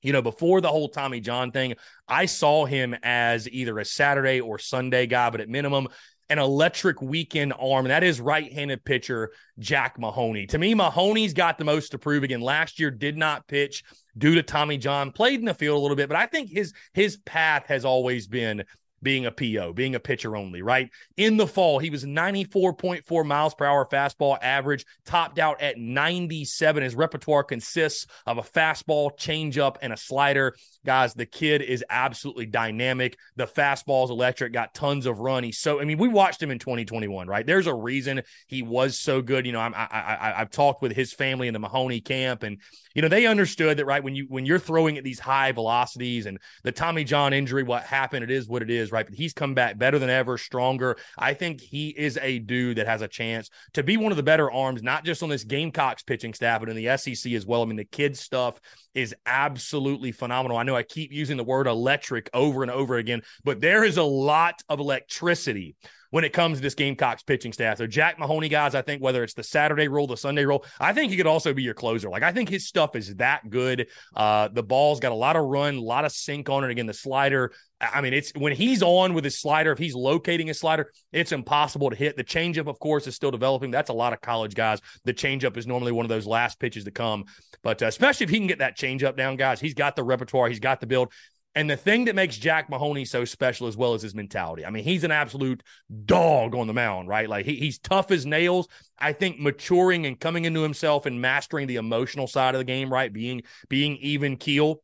You 0.05 0.13
know, 0.13 0.23
before 0.23 0.61
the 0.61 0.69
whole 0.69 0.89
Tommy 0.89 1.21
John 1.21 1.53
thing, 1.53 1.75
I 2.09 2.27
saw 2.27 2.65
him 2.65 2.97
as 3.05 3.49
either 3.49 3.79
a 3.79 3.85
Saturday 3.85 4.41
or 4.41 4.59
Sunday 4.59 5.07
guy, 5.07 5.31
but 5.31 5.41
at 5.41 5.49
minimum, 5.49 5.87
an 6.29 6.39
electric 6.39 7.01
weekend 7.01 7.53
arm, 7.53 7.85
and 7.85 7.91
that 7.91 8.03
is 8.03 8.21
right-handed 8.21 8.85
pitcher 8.85 9.31
Jack 9.59 9.99
Mahoney. 10.01 10.47
To 10.47 10.59
me, 10.59 10.75
Mahoney's 10.75 11.35
got 11.35 11.59
the 11.59 11.65
most 11.65 11.91
to 11.91 11.99
prove. 11.99 12.23
Again, 12.23 12.41
last 12.41 12.81
year 12.81 12.91
did 12.91 13.17
not 13.17 13.47
pitch 13.47 13.85
due 14.17 14.35
to 14.35 14.43
Tommy 14.43 14.79
John, 14.79 15.13
played 15.13 15.39
in 15.39 15.45
the 15.45 15.55
field 15.55 15.77
a 15.77 15.81
little 15.81 15.97
bit, 15.97 16.09
but 16.09 16.17
I 16.17 16.27
think 16.27 16.51
his 16.51 16.73
his 16.95 17.19
path 17.19 17.67
has 17.67 17.85
always 17.85 18.27
been 18.27 18.65
being 19.03 19.27
a 19.27 19.33
PO, 19.33 19.73
being 19.73 19.95
a 19.95 20.01
pitcher 20.01 20.37
only, 20.37 20.63
right? 20.63 20.91
In 21.17 21.37
the 21.37 21.47
fall, 21.47 21.79
he 21.79 21.91
was 21.91 22.05
94.4 22.05 23.25
miles 23.25 23.55
per 23.55 23.65
hour 23.65 23.87
fastball 23.87 24.39
average, 24.41 24.87
topped 25.05 25.39
out 25.39 25.61
at 25.61 25.79
97. 25.79 26.83
His 26.83 26.95
repertoire 26.95 27.45
consists 27.45 28.07
of 28.27 28.39
a 28.39 28.43
fastball, 28.43 29.17
changeup, 29.19 29.77
and 29.83 29.93
a 29.93 29.97
slider. 29.97 30.55
Guys, 30.85 31.15
the 31.15 31.27
kid 31.27 31.63
is 31.63 31.85
absolutely 31.89 32.47
dynamic. 32.47 33.17
The 33.37 33.47
fastball 33.47 34.05
is 34.05 34.11
electric, 34.11 34.53
got 34.53 34.75
tons 34.75 35.07
of 35.07 35.21
run. 35.21 35.45
He's 35.45 35.59
so, 35.59 35.81
I 35.81 35.85
mean, 35.85 35.99
we 35.99 36.09
watched 36.09 36.43
him 36.43 36.51
in 36.51 36.59
2021, 36.59 37.27
right? 37.27 37.47
There's 37.47 37.67
a 37.67 37.75
reason 37.75 38.23
he 38.47 38.63
was 38.63 38.99
so 38.99 39.23
good. 39.23 39.47
You 39.47 39.53
know, 39.53 39.61
I'm, 39.61 39.75
I, 39.75 39.87
I, 39.91 40.41
I've 40.41 40.51
talked 40.51 40.83
with 40.83 40.93
his 40.93 41.13
family 41.13 41.49
in 41.49 41.55
the 41.55 41.61
Mahoney 41.61 42.01
camp, 42.01 42.43
and, 42.43 42.59
you 42.95 43.03
know, 43.03 43.09
they 43.09 43.27
understood 43.27 43.79
that, 43.79 43.87
right? 43.87 44.03
When 44.03 44.15
you, 44.15 44.27
when 44.29 44.47
you're 44.47 44.59
throwing 44.59 44.99
at 44.99 45.05
these 45.05 45.19
high 45.19 45.53
velocities 45.53 46.27
and 46.27 46.39
the 46.63 46.73
Tommy 46.73 47.05
John 47.05 47.33
injury, 47.33 47.63
what 47.63 47.83
happened, 47.85 48.25
it 48.25 48.31
is 48.31 48.49
what 48.49 48.63
it 48.63 48.71
is 48.71 48.93
right? 48.93 49.07
But 49.07 49.15
he's 49.15 49.33
come 49.33 49.55
back 49.55 49.79
better 49.79 49.99
than 49.99 50.11
ever, 50.11 50.39
stronger. 50.39 50.97
I 51.19 51.35
think 51.35 51.61
he 51.61 51.89
is 51.89 52.19
a 52.21 52.39
dude 52.39 52.79
that 52.79 52.87
has 52.87 53.03
a 53.03 53.09
chance 53.09 53.51
to 53.75 53.83
be 53.83 53.97
one 53.97 54.13
of 54.13 54.17
the 54.17 54.23
better 54.23 54.51
arms, 54.51 54.83
not 54.83 55.05
just 55.05 55.23
on 55.23 55.29
this 55.29 55.45
Gamecocks 55.45 56.03
pitching 56.03 56.35
staff, 56.35 56.61
but 56.61 56.69
in 56.69 56.77
the 56.77 56.97
SEC 56.97 57.33
as 57.33 57.47
well. 57.47 57.63
I 57.63 57.65
mean, 57.65 57.77
the 57.77 57.85
kid 57.85 58.17
stuff 58.17 58.61
is 58.95 59.15
absolutely 59.27 60.13
phenomenal. 60.13 60.57
I 60.57 60.63
know 60.63 60.77
I 60.77 60.83
keep 60.83 61.13
using 61.13 61.37
the 61.37 61.45
word 61.45 61.67
electric 61.67 62.31
over 62.35 62.63
and 62.63 62.71
over 62.71 62.97
again, 62.97 63.23
but 63.45 63.61
there 63.61 63.85
is 63.85 63.97
a 63.97 64.03
lot 64.03 64.63
of 64.69 64.81
electricity 64.81 65.75
when 66.13 66.25
it 66.25 66.33
comes 66.35 66.59
to 66.59 66.63
this 66.63 66.75
Gamecocks 66.75 67.23
pitching 67.23 67.55
staff. 67.55 67.79
So 67.79 67.87
Jack 67.87 68.19
Mahoney, 68.19 68.51
guys, 68.51 68.75
I 68.75 68.83
think 68.83 69.03
whether 69.03 69.25
it's 69.25 69.33
the 69.33 69.43
Saturday 69.43 69.89
role, 69.89 70.07
the 70.07 70.17
Sunday 70.17 70.45
role, 70.45 70.65
I 70.79 70.93
think 70.93 71.11
he 71.11 71.17
could 71.17 71.27
also 71.27 71.55
be 71.55 71.63
your 71.63 71.73
closer. 71.73 72.11
Like 72.11 72.23
I 72.23 72.33
think 72.33 72.51
his 72.51 72.69
stuff 72.69 72.95
is 72.95 73.17
that 73.17 73.49
good. 73.49 73.89
Uh, 74.15 74.49
the 74.49 74.63
ball's 74.63 75.01
got 75.01 75.11
a 75.11 75.17
lot 75.17 75.37
of 75.37 75.45
run, 75.45 75.77
a 75.77 75.81
lot 75.81 76.05
of 76.05 76.13
sink 76.13 76.51
on 76.51 76.65
it. 76.65 76.71
Again, 76.71 76.87
the 76.87 76.93
slider. 76.93 77.53
I 77.81 78.01
mean, 78.03 78.13
it's 78.13 78.31
when 78.37 78.53
he's 78.53 78.83
on 78.83 79.15
with 79.15 79.25
his 79.25 79.41
slider, 79.41 79.73
if 79.73 79.79
he's 79.79 79.95
locating 79.95 80.47
his 80.47 80.61
slider, 80.61 80.93
it's 81.13 81.33
impossible 81.33 81.91
to 81.91 81.97
hit. 81.97 82.17
The 82.17 82.23
changeup, 82.23 82.69
of 82.69 82.79
course, 82.79 83.07
is 83.07 83.17
still 83.17 83.33
developing. 83.33 83.73
That's 83.73 83.91
a 83.91 83.95
lot 83.95 84.13
of 84.13 84.21
college 84.21 84.55
guys. 84.55 84.81
The 85.05 85.15
changeup 85.15 85.57
is 85.57 85.67
normally 85.67 85.91
one 85.91 86.05
of 86.05 86.11
those 86.11 86.27
last 86.27 86.61
pitches 86.61 86.85
to 86.85 86.93
come. 86.93 87.25
But 87.63 87.83
uh, 87.83 87.87
especially 87.87 88.25
if 88.25 88.31
he 88.31 88.39
can 88.39 88.47
get 88.47 88.59
that 88.59 88.77
changeup 88.77 89.17
down, 89.17 89.37
guys, 89.37 89.61
he's 89.61 89.75
got 89.75 89.97
the 89.97 90.05
repertoire, 90.05 90.49
he's 90.49 90.61
got 90.61 90.81
the 90.81 90.87
build. 90.87 91.13
And 91.55 91.69
the 91.69 91.77
thing 91.77 92.07
that 92.07 92.15
makes 92.15 92.39
Jack 92.39 92.71
Mahoney 92.71 93.05
so 93.05 93.27
special 93.27 93.67
as 93.67 93.77
well 93.77 93.93
as 93.93 94.01
his 94.01 94.15
mentality. 94.15 94.65
I 94.65 94.71
mean, 94.71 94.85
he's 94.85 95.05
an 95.05 95.11
absolute 95.11 95.63
dog 96.07 96.55
on 96.55 96.67
the 96.67 96.73
mound, 96.73 97.09
right? 97.09 97.29
Like 97.29 97.45
he, 97.45 97.57
he's 97.57 97.79
tough 97.79 98.11
as 98.11 98.25
nails. 98.25 98.69
I 98.99 99.13
think 99.13 99.39
maturing 99.39 100.07
and 100.07 100.19
coming 100.19 100.47
into 100.47 100.63
himself 100.63 101.05
and 101.05 101.21
mastering 101.21 101.67
the 101.67 101.77
emotional 101.77 102.27
side 102.27 102.55
of 102.55 102.59
the 102.59 102.65
game, 102.65 102.91
right? 102.91 103.13
Being 103.13 103.43
being 103.69 103.97
even 103.99 104.39
keel 104.39 104.83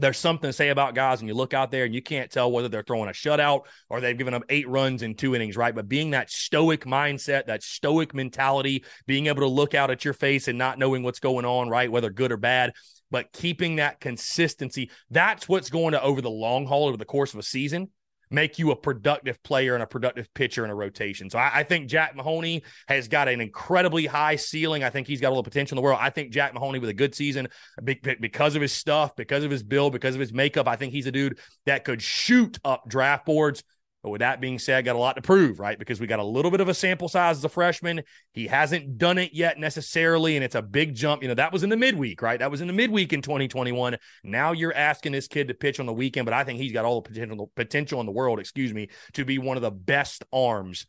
there's 0.00 0.18
something 0.18 0.48
to 0.48 0.52
say 0.52 0.70
about 0.70 0.94
guys 0.94 1.20
and 1.20 1.28
you 1.28 1.34
look 1.34 1.54
out 1.54 1.70
there 1.70 1.84
and 1.84 1.94
you 1.94 2.02
can't 2.02 2.30
tell 2.30 2.50
whether 2.50 2.68
they're 2.68 2.82
throwing 2.82 3.08
a 3.08 3.12
shutout 3.12 3.62
or 3.88 4.00
they've 4.00 4.16
given 4.16 4.34
up 4.34 4.42
eight 4.48 4.68
runs 4.68 5.02
in 5.02 5.14
two 5.14 5.34
innings, 5.34 5.56
right? 5.56 5.74
But 5.74 5.88
being 5.88 6.10
that 6.10 6.30
stoic 6.30 6.84
mindset, 6.84 7.46
that 7.46 7.62
stoic 7.62 8.14
mentality, 8.14 8.84
being 9.06 9.26
able 9.26 9.40
to 9.40 9.46
look 9.46 9.74
out 9.74 9.90
at 9.90 10.04
your 10.04 10.14
face 10.14 10.48
and 10.48 10.58
not 10.58 10.78
knowing 10.78 11.02
what's 11.02 11.20
going 11.20 11.44
on, 11.44 11.68
right? 11.68 11.90
Whether 11.90 12.10
good 12.10 12.32
or 12.32 12.38
bad, 12.38 12.72
but 13.10 13.32
keeping 13.32 13.76
that 13.76 14.00
consistency, 14.00 14.90
that's 15.10 15.48
what's 15.48 15.70
going 15.70 15.92
to, 15.92 16.02
over 16.02 16.20
the 16.20 16.30
long 16.30 16.66
haul, 16.66 16.88
over 16.88 16.96
the 16.96 17.04
course 17.04 17.32
of 17.32 17.40
a 17.40 17.42
season, 17.42 17.88
make 18.30 18.58
you 18.58 18.70
a 18.70 18.76
productive 18.76 19.42
player 19.42 19.74
and 19.74 19.82
a 19.82 19.86
productive 19.86 20.32
pitcher 20.34 20.64
in 20.64 20.70
a 20.70 20.74
rotation. 20.74 21.28
So 21.28 21.38
I, 21.38 21.50
I, 21.54 21.62
think 21.64 21.88
Jack 21.88 22.14
Mahoney 22.14 22.62
has 22.86 23.08
got 23.08 23.28
an 23.28 23.40
incredibly 23.40 24.06
high 24.06 24.36
ceiling. 24.36 24.84
I 24.84 24.90
think 24.90 25.08
he's 25.08 25.20
got 25.20 25.30
all 25.30 25.42
the 25.42 25.50
potential 25.50 25.74
in 25.74 25.76
the 25.76 25.82
world. 25.82 25.98
I 26.00 26.10
think 26.10 26.30
Jack 26.32 26.54
Mahoney 26.54 26.78
with 26.78 26.90
a 26.90 26.94
good 26.94 27.14
season 27.14 27.48
because 27.82 28.54
of 28.54 28.62
his 28.62 28.72
stuff, 28.72 29.16
because 29.16 29.42
of 29.42 29.50
his 29.50 29.62
build, 29.62 29.92
because 29.92 30.14
of 30.14 30.20
his 30.20 30.32
makeup. 30.32 30.68
I 30.68 30.76
think 30.76 30.92
he's 30.92 31.06
a 31.06 31.12
dude 31.12 31.38
that 31.66 31.84
could 31.84 32.00
shoot 32.00 32.58
up 32.64 32.88
draft 32.88 33.26
boards. 33.26 33.64
But 34.02 34.10
with 34.10 34.20
that 34.20 34.40
being 34.40 34.58
said, 34.58 34.84
got 34.86 34.96
a 34.96 34.98
lot 34.98 35.16
to 35.16 35.22
prove, 35.22 35.60
right? 35.60 35.78
Because 35.78 36.00
we 36.00 36.06
got 36.06 36.20
a 36.20 36.24
little 36.24 36.50
bit 36.50 36.60
of 36.60 36.68
a 36.68 36.74
sample 36.74 37.08
size 37.08 37.36
as 37.36 37.44
a 37.44 37.50
freshman. 37.50 38.02
He 38.32 38.46
hasn't 38.46 38.96
done 38.96 39.18
it 39.18 39.34
yet 39.34 39.58
necessarily, 39.58 40.36
and 40.36 40.44
it's 40.44 40.54
a 40.54 40.62
big 40.62 40.94
jump. 40.94 41.22
You 41.22 41.28
know, 41.28 41.34
that 41.34 41.52
was 41.52 41.62
in 41.62 41.70
the 41.70 41.76
midweek, 41.76 42.22
right? 42.22 42.38
That 42.38 42.50
was 42.50 42.62
in 42.62 42.66
the 42.66 42.72
midweek 42.72 43.12
in 43.12 43.20
2021. 43.20 43.98
Now 44.24 44.52
you're 44.52 44.74
asking 44.74 45.12
this 45.12 45.28
kid 45.28 45.48
to 45.48 45.54
pitch 45.54 45.80
on 45.80 45.86
the 45.86 45.92
weekend, 45.92 46.24
but 46.24 46.32
I 46.32 46.44
think 46.44 46.58
he's 46.58 46.72
got 46.72 46.86
all 46.86 47.02
the 47.02 47.10
potential 47.10 47.52
potential 47.54 48.00
in 48.00 48.06
the 48.06 48.12
world, 48.12 48.40
excuse 48.40 48.72
me, 48.72 48.88
to 49.12 49.24
be 49.26 49.38
one 49.38 49.58
of 49.58 49.62
the 49.62 49.70
best 49.70 50.24
arms 50.32 50.86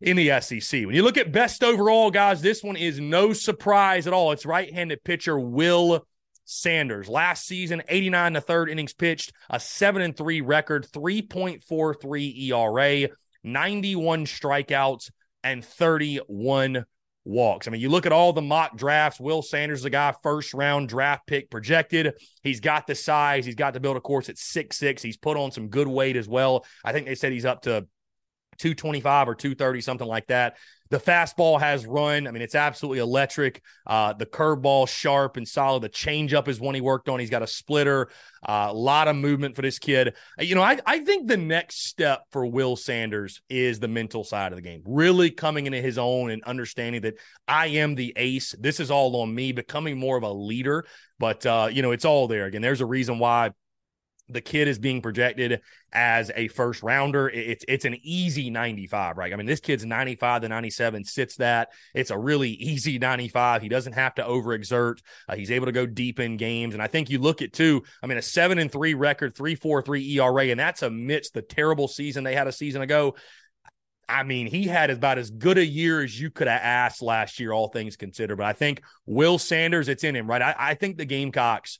in 0.00 0.16
the 0.16 0.40
SEC. 0.40 0.86
When 0.86 0.94
you 0.94 1.02
look 1.02 1.18
at 1.18 1.32
best 1.32 1.62
overall, 1.62 2.10
guys, 2.10 2.40
this 2.40 2.62
one 2.62 2.76
is 2.76 2.98
no 2.98 3.32
surprise 3.32 4.06
at 4.06 4.12
all. 4.12 4.32
It's 4.32 4.46
right-handed 4.46 5.04
pitcher 5.04 5.38
Will 5.38 6.06
Sanders. 6.50 7.08
Last 7.08 7.46
season, 7.46 7.82
89 7.88 8.32
to 8.32 8.40
third 8.40 8.70
innings 8.70 8.94
pitched, 8.94 9.32
a 9.50 9.60
7 9.60 10.00
and 10.00 10.16
3 10.16 10.40
record, 10.40 10.86
3.43 10.90 12.50
ERA, 12.50 13.08
91 13.44 14.24
strikeouts, 14.24 15.10
and 15.44 15.62
31 15.62 16.86
walks. 17.26 17.68
I 17.68 17.70
mean, 17.70 17.82
you 17.82 17.90
look 17.90 18.06
at 18.06 18.12
all 18.12 18.32
the 18.32 18.40
mock 18.40 18.78
drafts, 18.78 19.20
Will 19.20 19.42
Sanders, 19.42 19.82
the 19.82 19.90
guy 19.90 20.14
first 20.22 20.54
round 20.54 20.88
draft 20.88 21.26
pick 21.26 21.50
projected. 21.50 22.14
He's 22.42 22.60
got 22.60 22.86
the 22.86 22.94
size, 22.94 23.44
he's 23.44 23.54
got 23.54 23.74
the 23.74 23.80
build, 23.80 23.98
of 23.98 24.02
course, 24.02 24.30
at 24.30 24.38
six 24.38 24.78
six. 24.78 25.02
He's 25.02 25.18
put 25.18 25.36
on 25.36 25.52
some 25.52 25.68
good 25.68 25.86
weight 25.86 26.16
as 26.16 26.28
well. 26.28 26.64
I 26.82 26.92
think 26.92 27.06
they 27.06 27.14
said 27.14 27.32
he's 27.32 27.44
up 27.44 27.62
to 27.62 27.86
225 28.58 29.28
or 29.28 29.34
230, 29.34 29.80
something 29.82 30.08
like 30.08 30.26
that. 30.28 30.56
The 30.90 30.98
fastball 30.98 31.60
has 31.60 31.86
run. 31.86 32.26
I 32.26 32.30
mean, 32.30 32.42
it's 32.42 32.54
absolutely 32.54 33.00
electric. 33.00 33.62
Uh, 33.86 34.12
the 34.12 34.26
curveball 34.26 34.88
sharp 34.88 35.36
and 35.36 35.46
solid. 35.46 35.82
The 35.82 35.88
changeup 35.88 36.48
is 36.48 36.60
one 36.60 36.74
he 36.74 36.80
worked 36.80 37.08
on. 37.08 37.20
He's 37.20 37.30
got 37.30 37.42
a 37.42 37.46
splitter. 37.46 38.08
A 38.44 38.50
uh, 38.50 38.72
lot 38.72 39.08
of 39.08 39.16
movement 39.16 39.56
for 39.56 39.62
this 39.62 39.78
kid. 39.78 40.14
Uh, 40.38 40.42
you 40.42 40.54
know, 40.54 40.62
I, 40.62 40.78
I 40.86 41.00
think 41.00 41.28
the 41.28 41.36
next 41.36 41.86
step 41.86 42.24
for 42.30 42.46
Will 42.46 42.76
Sanders 42.76 43.40
is 43.48 43.80
the 43.80 43.88
mental 43.88 44.24
side 44.24 44.52
of 44.52 44.56
the 44.56 44.62
game. 44.62 44.82
Really 44.86 45.30
coming 45.30 45.66
into 45.66 45.80
his 45.80 45.98
own 45.98 46.30
and 46.30 46.42
understanding 46.44 47.02
that 47.02 47.14
I 47.46 47.66
am 47.66 47.94
the 47.94 48.12
ace. 48.16 48.54
This 48.58 48.80
is 48.80 48.90
all 48.90 49.16
on 49.16 49.34
me. 49.34 49.52
Becoming 49.52 49.98
more 49.98 50.16
of 50.16 50.22
a 50.22 50.32
leader. 50.32 50.86
But 51.18 51.44
uh, 51.44 51.68
you 51.70 51.82
know, 51.82 51.90
it's 51.90 52.04
all 52.04 52.28
there. 52.28 52.46
Again, 52.46 52.62
there's 52.62 52.80
a 52.80 52.86
reason 52.86 53.18
why 53.18 53.50
the 54.28 54.40
kid 54.40 54.68
is 54.68 54.78
being 54.78 55.00
projected 55.00 55.60
as 55.92 56.30
a 56.34 56.48
first 56.48 56.82
rounder. 56.82 57.28
It's 57.28 57.64
it's 57.66 57.84
an 57.84 57.96
easy 58.02 58.50
95, 58.50 59.16
right? 59.16 59.32
I 59.32 59.36
mean, 59.36 59.46
this 59.46 59.60
kid's 59.60 59.84
95 59.84 60.42
to 60.42 60.48
97 60.48 61.04
sits 61.04 61.36
that. 61.36 61.70
It's 61.94 62.10
a 62.10 62.18
really 62.18 62.50
easy 62.50 62.98
95. 62.98 63.62
He 63.62 63.68
doesn't 63.68 63.94
have 63.94 64.14
to 64.16 64.22
overexert. 64.22 64.98
Uh, 65.28 65.36
he's 65.36 65.50
able 65.50 65.66
to 65.66 65.72
go 65.72 65.86
deep 65.86 66.20
in 66.20 66.36
games. 66.36 66.74
And 66.74 66.82
I 66.82 66.86
think 66.86 67.10
you 67.10 67.18
look 67.18 67.42
at 67.42 67.52
two, 67.52 67.82
I 68.02 68.06
mean, 68.06 68.18
a 68.18 68.22
seven 68.22 68.58
and 68.58 68.70
three 68.70 68.94
record, 68.94 69.34
three 69.34 69.54
four 69.54 69.82
three 69.82 70.18
ERA, 70.18 70.46
and 70.46 70.60
that's 70.60 70.82
amidst 70.82 71.34
the 71.34 71.42
terrible 71.42 71.88
season 71.88 72.24
they 72.24 72.34
had 72.34 72.46
a 72.48 72.52
season 72.52 72.82
ago. 72.82 73.14
I 74.08 74.22
mean, 74.22 74.46
he 74.46 74.64
had 74.64 74.88
about 74.88 75.18
as 75.18 75.30
good 75.30 75.58
a 75.58 75.64
year 75.64 76.02
as 76.02 76.18
you 76.18 76.30
could 76.30 76.48
have 76.48 76.62
asked 76.62 77.02
last 77.02 77.38
year, 77.38 77.52
all 77.52 77.68
things 77.68 77.96
considered. 77.96 78.36
But 78.36 78.46
I 78.46 78.54
think 78.54 78.82
Will 79.04 79.38
Sanders, 79.38 79.88
it's 79.88 80.02
in 80.02 80.16
him, 80.16 80.26
right? 80.26 80.40
I, 80.40 80.54
I 80.58 80.74
think 80.74 80.96
the 80.96 81.04
Gamecocks 81.04 81.78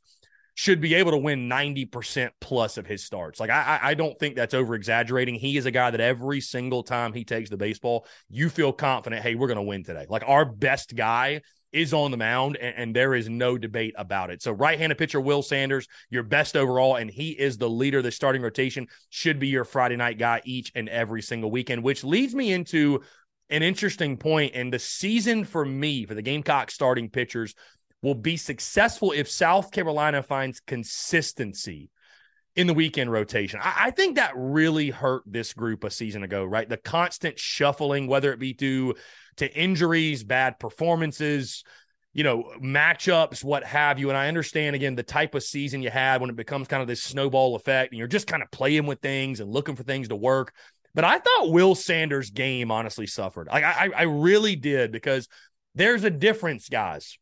should 0.58 0.80
be 0.80 0.96
able 0.96 1.12
to 1.12 1.16
win 1.16 1.48
90% 1.48 2.30
plus 2.40 2.78
of 2.78 2.84
his 2.84 3.04
starts. 3.04 3.38
Like, 3.38 3.48
I, 3.48 3.78
I 3.80 3.94
don't 3.94 4.18
think 4.18 4.34
that's 4.34 4.54
over 4.54 4.74
exaggerating. 4.74 5.36
He 5.36 5.56
is 5.56 5.66
a 5.66 5.70
guy 5.70 5.92
that 5.92 6.00
every 6.00 6.40
single 6.40 6.82
time 6.82 7.12
he 7.12 7.22
takes 7.22 7.48
the 7.48 7.56
baseball, 7.56 8.08
you 8.28 8.48
feel 8.48 8.72
confident, 8.72 9.22
hey, 9.22 9.36
we're 9.36 9.46
going 9.46 9.58
to 9.58 9.62
win 9.62 9.84
today. 9.84 10.06
Like, 10.08 10.24
our 10.26 10.44
best 10.44 10.96
guy 10.96 11.42
is 11.70 11.94
on 11.94 12.10
the 12.10 12.16
mound, 12.16 12.56
and, 12.56 12.74
and, 12.76 12.96
there 12.96 13.14
is 13.14 13.28
no 13.28 13.56
debate 13.56 13.94
about 13.96 14.30
it. 14.30 14.42
So, 14.42 14.50
right 14.50 14.76
handed 14.76 14.98
pitcher 14.98 15.20
Will 15.20 15.42
Sanders, 15.42 15.86
your 16.10 16.24
best 16.24 16.56
overall, 16.56 16.96
and 16.96 17.08
he 17.08 17.30
is 17.30 17.56
the 17.56 17.70
leader 17.70 18.02
the 18.02 18.10
starting 18.10 18.42
rotation, 18.42 18.88
should 19.10 19.38
be 19.38 19.46
your 19.46 19.64
Friday 19.64 19.94
night 19.94 20.18
guy 20.18 20.40
each 20.44 20.72
and 20.74 20.88
every 20.88 21.22
single 21.22 21.52
weekend, 21.52 21.84
which 21.84 22.02
leads 22.02 22.34
me 22.34 22.50
into 22.50 23.00
an 23.48 23.62
interesting 23.62 24.16
point. 24.16 24.56
And 24.56 24.72
the 24.72 24.80
season 24.80 25.44
for 25.44 25.64
me, 25.64 26.04
for 26.04 26.14
the 26.14 26.22
Gamecock 26.22 26.72
starting 26.72 27.10
pitchers, 27.10 27.54
will 28.02 28.14
be 28.14 28.36
successful 28.36 29.12
if 29.12 29.28
South 29.28 29.70
Carolina 29.70 30.22
finds 30.22 30.60
consistency 30.60 31.90
in 32.54 32.66
the 32.66 32.74
weekend 32.74 33.10
rotation. 33.10 33.60
I, 33.62 33.74
I, 33.86 33.90
think 33.92 34.16
that 34.16 34.32
really 34.34 34.90
hurt 34.90 35.22
this 35.26 35.52
group 35.52 35.84
a 35.84 35.90
season 35.90 36.24
ago, 36.24 36.44
right? 36.44 36.68
The 36.68 36.76
constant 36.76 37.38
shuffling, 37.38 38.08
whether 38.08 38.32
it 38.32 38.40
be 38.40 38.52
due 38.52 38.94
to 39.36 39.52
injuries, 39.56 40.24
bad 40.24 40.58
performances, 40.58 41.62
you 42.12 42.24
know, 42.24 42.52
matchups, 42.60 43.44
what 43.44 43.62
have 43.62 44.00
you. 44.00 44.08
And 44.08 44.18
I 44.18 44.26
understand 44.26 44.74
again 44.74 44.96
the 44.96 45.04
type 45.04 45.36
of 45.36 45.44
season 45.44 45.82
you 45.82 45.90
had 45.90 46.20
when 46.20 46.30
it 46.30 46.36
becomes 46.36 46.66
kind 46.66 46.82
of 46.82 46.88
this 46.88 47.02
snowball 47.02 47.54
effect 47.54 47.92
and 47.92 47.98
you're 47.98 48.08
just 48.08 48.26
kind 48.26 48.42
of 48.42 48.50
playing 48.50 48.86
with 48.86 49.00
things 49.00 49.38
and 49.38 49.50
looking 49.50 49.76
for 49.76 49.84
things 49.84 50.08
to 50.08 50.16
work. 50.16 50.52
But 50.94 51.04
I 51.04 51.18
thought 51.18 51.52
Will 51.52 51.76
Sanders' 51.76 52.30
game 52.30 52.72
honestly 52.72 53.06
suffered. 53.06 53.46
Like 53.46 53.62
I, 53.62 53.90
I 53.94 54.02
really 54.02 54.56
did 54.56 54.90
because 54.90 55.28
there's 55.76 56.02
a 56.02 56.10
difference, 56.10 56.68
guys, 56.68 57.18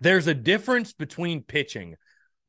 there's 0.00 0.26
a 0.26 0.34
difference 0.34 0.92
between 0.92 1.42
pitching 1.42 1.96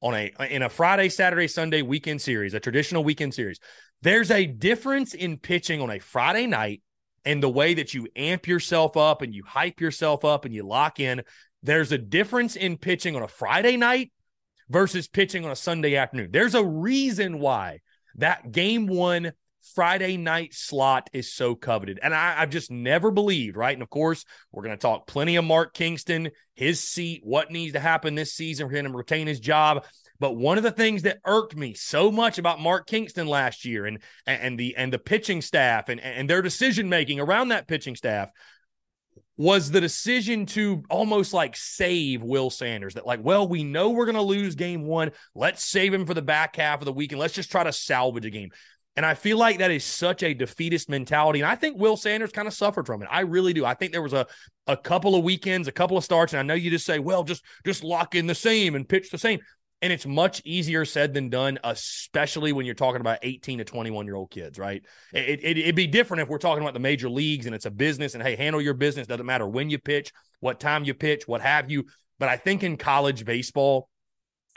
on 0.01 0.13
a 0.13 0.31
in 0.49 0.61
a 0.61 0.69
Friday, 0.69 1.09
Saturday, 1.09 1.47
Sunday 1.47 1.81
weekend 1.81 2.21
series, 2.21 2.53
a 2.53 2.59
traditional 2.59 3.03
weekend 3.03 3.33
series. 3.33 3.59
There's 4.01 4.31
a 4.31 4.45
difference 4.45 5.13
in 5.13 5.37
pitching 5.37 5.81
on 5.81 5.89
a 5.89 5.99
Friday 5.99 6.47
night 6.47 6.81
and 7.23 7.41
the 7.41 7.49
way 7.49 7.73
that 7.73 7.93
you 7.93 8.07
amp 8.15 8.47
yourself 8.47 8.97
up 8.97 9.21
and 9.21 9.33
you 9.33 9.43
hype 9.45 9.81
yourself 9.81 10.23
up 10.23 10.45
and 10.45 10.53
you 10.53 10.63
lock 10.63 10.99
in. 10.99 11.23
There's 11.63 11.91
a 11.91 11.97
difference 11.97 12.55
in 12.55 12.77
pitching 12.77 13.15
on 13.15 13.23
a 13.23 13.27
Friday 13.27 13.77
night 13.77 14.11
versus 14.69 15.07
pitching 15.07 15.45
on 15.45 15.51
a 15.51 15.55
Sunday 15.55 15.95
afternoon. 15.95 16.29
There's 16.31 16.55
a 16.55 16.63
reason 16.63 17.39
why 17.39 17.79
that 18.15 18.51
game 18.51 18.85
one 18.87 19.33
Friday 19.73 20.17
night 20.17 20.53
slot 20.53 21.09
is 21.13 21.33
so 21.33 21.55
coveted. 21.55 21.99
And 22.01 22.13
I, 22.13 22.33
have 22.33 22.49
just 22.49 22.69
never 22.69 23.11
believed, 23.11 23.57
right? 23.57 23.73
And 23.73 23.81
of 23.81 23.89
course, 23.89 24.25
we're 24.51 24.63
going 24.63 24.77
to 24.77 24.81
talk 24.81 25.07
plenty 25.07 25.35
of 25.37 25.45
Mark 25.45 25.73
Kingston, 25.73 26.29
his 26.53 26.79
seat, 26.79 27.21
what 27.23 27.51
needs 27.51 27.73
to 27.73 27.79
happen 27.79 28.15
this 28.15 28.33
season 28.33 28.69
for 28.69 28.75
him 28.75 28.85
to 28.85 28.97
retain 28.97 29.27
his 29.27 29.39
job. 29.39 29.85
But 30.19 30.37
one 30.37 30.57
of 30.57 30.63
the 30.63 30.71
things 30.71 31.03
that 31.03 31.19
irked 31.25 31.55
me 31.55 31.73
so 31.73 32.11
much 32.11 32.37
about 32.37 32.61
Mark 32.61 32.87
Kingston 32.87 33.27
last 33.27 33.65
year 33.65 33.85
and 33.85 33.99
and 34.25 34.57
the 34.57 34.75
and 34.77 34.93
the 34.93 34.99
pitching 34.99 35.41
staff 35.41 35.89
and, 35.89 35.99
and 35.99 36.29
their 36.29 36.41
decision 36.41 36.87
making 36.87 37.19
around 37.19 37.49
that 37.49 37.67
pitching 37.67 37.95
staff 37.95 38.29
was 39.37 39.69
the 39.69 39.81
decision 39.81 40.45
to 40.45 40.83
almost 40.89 41.33
like 41.33 41.57
save 41.57 42.23
Will 42.23 42.49
Sanders. 42.49 42.93
That, 42.93 43.05
like, 43.05 43.19
well, 43.21 43.47
we 43.47 43.63
know 43.63 43.89
we're 43.89 44.05
going 44.05 44.15
to 44.15 44.21
lose 44.21 44.55
game 44.55 44.85
one. 44.85 45.11
Let's 45.33 45.63
save 45.63 45.93
him 45.93 46.05
for 46.05 46.13
the 46.13 46.21
back 46.21 46.55
half 46.55 46.79
of 46.79 46.85
the 46.85 46.93
week 46.93 47.11
and 47.11 47.19
let's 47.19 47.33
just 47.33 47.51
try 47.51 47.63
to 47.63 47.73
salvage 47.73 48.25
a 48.25 48.29
game. 48.29 48.51
And 48.95 49.05
I 49.05 49.13
feel 49.13 49.37
like 49.37 49.59
that 49.59 49.71
is 49.71 49.83
such 49.83 50.23
a 50.23 50.33
defeatist 50.33 50.89
mentality. 50.89 51.41
And 51.41 51.49
I 51.49 51.55
think 51.55 51.77
Will 51.77 51.97
Sanders 51.97 52.31
kind 52.31 52.47
of 52.47 52.53
suffered 52.53 52.85
from 52.85 53.01
it. 53.01 53.09
I 53.11 53.21
really 53.21 53.51
do. 53.51 53.65
I 53.65 53.73
think 53.73 53.91
there 53.91 54.01
was 54.01 54.13
a, 54.13 54.25
a 54.67 54.77
couple 54.77 55.15
of 55.15 55.23
weekends, 55.23 55.67
a 55.67 55.73
couple 55.73 55.97
of 55.97 56.03
starts, 56.03 56.33
and 56.33 56.39
I 56.39 56.43
know 56.43 56.53
you 56.53 56.69
just 56.69 56.85
say, 56.85 56.99
well, 56.99 57.23
just 57.23 57.43
just 57.65 57.83
lock 57.83 58.15
in 58.15 58.25
the 58.25 58.35
same 58.35 58.75
and 58.75 58.87
pitch 58.87 59.09
the 59.09 59.17
same. 59.17 59.39
And 59.81 59.91
it's 59.91 60.05
much 60.05 60.41
easier 60.45 60.85
said 60.85 61.13
than 61.13 61.29
done, 61.29 61.59
especially 61.63 62.53
when 62.53 62.65
you're 62.65 62.73
talking 62.73 63.01
about 63.01 63.19
18 63.21 63.57
to 63.57 63.65
21 63.65 64.05
year 64.05 64.15
old 64.15 64.31
kids, 64.31 64.57
right? 64.57 64.81
It, 65.13 65.43
it, 65.43 65.57
it'd 65.57 65.75
be 65.75 65.85
different 65.85 66.23
if 66.23 66.29
we're 66.29 66.37
talking 66.37 66.63
about 66.63 66.73
the 66.73 66.79
major 66.79 67.09
leagues 67.09 67.45
and 67.45 67.53
it's 67.53 67.65
a 67.65 67.71
business 67.71 68.13
and 68.13 68.23
hey, 68.23 68.35
handle 68.37 68.61
your 68.61 68.73
business. 68.73 69.05
Doesn't 69.05 69.25
matter 69.25 69.45
when 69.45 69.69
you 69.69 69.77
pitch, 69.77 70.13
what 70.39 70.61
time 70.61 70.85
you 70.85 70.93
pitch, 70.93 71.27
what 71.27 71.41
have 71.41 71.69
you. 71.69 71.85
But 72.17 72.29
I 72.29 72.37
think 72.37 72.63
in 72.63 72.77
college 72.77 73.25
baseball, 73.25 73.89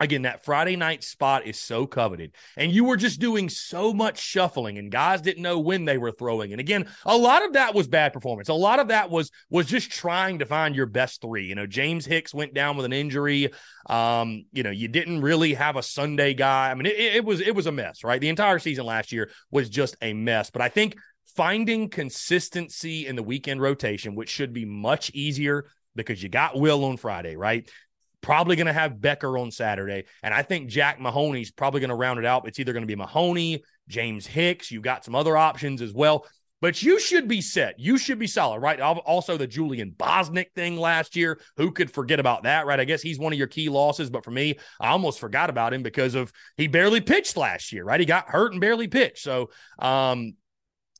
Again, 0.00 0.22
that 0.22 0.44
Friday 0.44 0.76
night 0.76 1.02
spot 1.02 1.46
is 1.46 1.58
so 1.58 1.87
coveted. 1.87 2.32
And 2.56 2.70
you 2.70 2.84
were 2.84 2.96
just 2.96 3.20
doing 3.20 3.48
so 3.48 3.92
much 3.92 4.20
shuffling 4.20 4.78
and 4.78 4.92
guys 4.92 5.20
didn't 5.20 5.42
know 5.42 5.58
when 5.58 5.84
they 5.84 5.98
were 5.98 6.12
throwing. 6.12 6.52
And 6.52 6.61
again, 6.61 6.87
a 7.04 7.16
lot 7.16 7.44
of 7.44 7.54
that 7.54 7.74
was 7.74 7.88
bad 7.88 8.12
performance. 8.12 8.48
A 8.48 8.54
lot 8.54 8.78
of 8.78 8.88
that 8.88 9.11
was 9.11 9.30
was 9.50 9.66
just 9.66 9.90
trying 9.90 10.38
to 10.38 10.46
find 10.46 10.76
your 10.76 10.87
best 10.87 11.20
three. 11.20 11.46
You 11.46 11.54
know, 11.54 11.66
James 11.66 12.06
Hicks 12.06 12.32
went 12.32 12.54
down 12.54 12.76
with 12.76 12.87
an 12.87 12.92
injury. 12.92 13.50
Um, 13.88 14.44
you 14.52 14.62
know, 14.62 14.70
you 14.70 14.88
didn't 14.88 15.20
really 15.20 15.54
have 15.54 15.76
a 15.76 15.82
Sunday 15.82 16.34
guy. 16.34 16.70
I 16.70 16.74
mean, 16.74 16.87
it, 16.87 16.98
it 16.98 17.24
was 17.24 17.40
it 17.40 17.54
was 17.54 17.66
a 17.66 17.72
mess, 17.72 18.04
right? 18.04 18.20
The 18.20 18.28
entire 18.28 18.58
season 18.58 18.87
last 18.87 19.12
year 19.12 19.30
was 19.50 19.68
just 19.68 19.96
a 20.00 20.12
mess. 20.12 20.50
But 20.50 20.62
I 20.62 20.68
think 20.68 20.96
finding 21.37 21.88
consistency 21.88 23.06
in 23.06 23.16
the 23.16 23.22
weekend 23.22 23.61
rotation, 23.61 24.14
which 24.14 24.28
should 24.28 24.52
be 24.52 24.64
much 24.64 25.11
easier 25.11 25.66
because 25.94 26.22
you 26.22 26.28
got 26.28 26.58
Will 26.58 26.84
on 26.84 26.96
Friday, 26.96 27.37
right? 27.37 27.68
Probably 28.20 28.57
going 28.57 28.66
to 28.66 28.72
have 28.72 29.00
Becker 29.00 29.38
on 29.38 29.50
Saturday. 29.50 30.04
And 30.22 30.35
I 30.35 30.42
think 30.42 30.68
Jack 30.68 31.00
Mahoney's 31.00 31.50
probably 31.50 31.81
going 31.81 31.90
to 31.90 31.96
round 31.96 32.18
it 32.18 32.24
out. 32.24 32.48
It's 32.48 32.59
either 32.59 32.72
going 32.72 32.83
to 32.83 32.87
be 32.87 32.96
Mahoney, 32.96 33.62
James 33.88 34.26
Hicks. 34.26 34.70
You've 34.70 34.83
got 34.83 35.04
some 35.04 35.14
other 35.14 35.37
options 35.37 35.81
as 35.81 35.92
well. 35.92 36.26
But 36.61 36.83
you 36.83 36.98
should 36.98 37.28
be 37.28 37.40
set. 37.40 37.78
You 37.78 37.98
should 37.98 38.18
be 38.18 38.26
solid, 38.26 38.59
right? 38.59 38.81
Also, 38.81 39.37
the 39.37 39.46
Julian 39.46 39.90
Bosnic 39.96 40.50
thing 40.57 40.76
last 40.76 41.14
year. 41.14 41.40
Who 41.57 41.70
could 41.70 41.88
forget 41.90 42.18
about 42.18 42.42
that, 42.42 42.66
right? 42.66 42.81
I 42.81 42.85
guess 42.85 43.00
he's 43.00 43.18
one 43.18 43.33
of 43.33 43.38
your 43.38 43.46
key 43.46 43.68
losses. 43.68 44.11
But 44.11 44.24
for 44.24 44.33
me, 44.33 44.59
I 44.81 44.88
almost 44.88 45.20
forgot 45.20 45.50
about 45.50 45.72
him 45.72 45.85
because 45.85 46.16
of 46.16 46.33
he 46.57 46.66
barely 46.66 47.00
pitched 47.00 47.37
last 47.37 47.72
year, 47.72 47.85
right? 47.85 48.00
He 48.00 48.07
got 48.07 48.28
hurt 48.28 48.50
and 48.50 48.61
barely 48.61 48.88
pitched. 48.88 49.22
So, 49.22 49.50
um, 49.78 50.35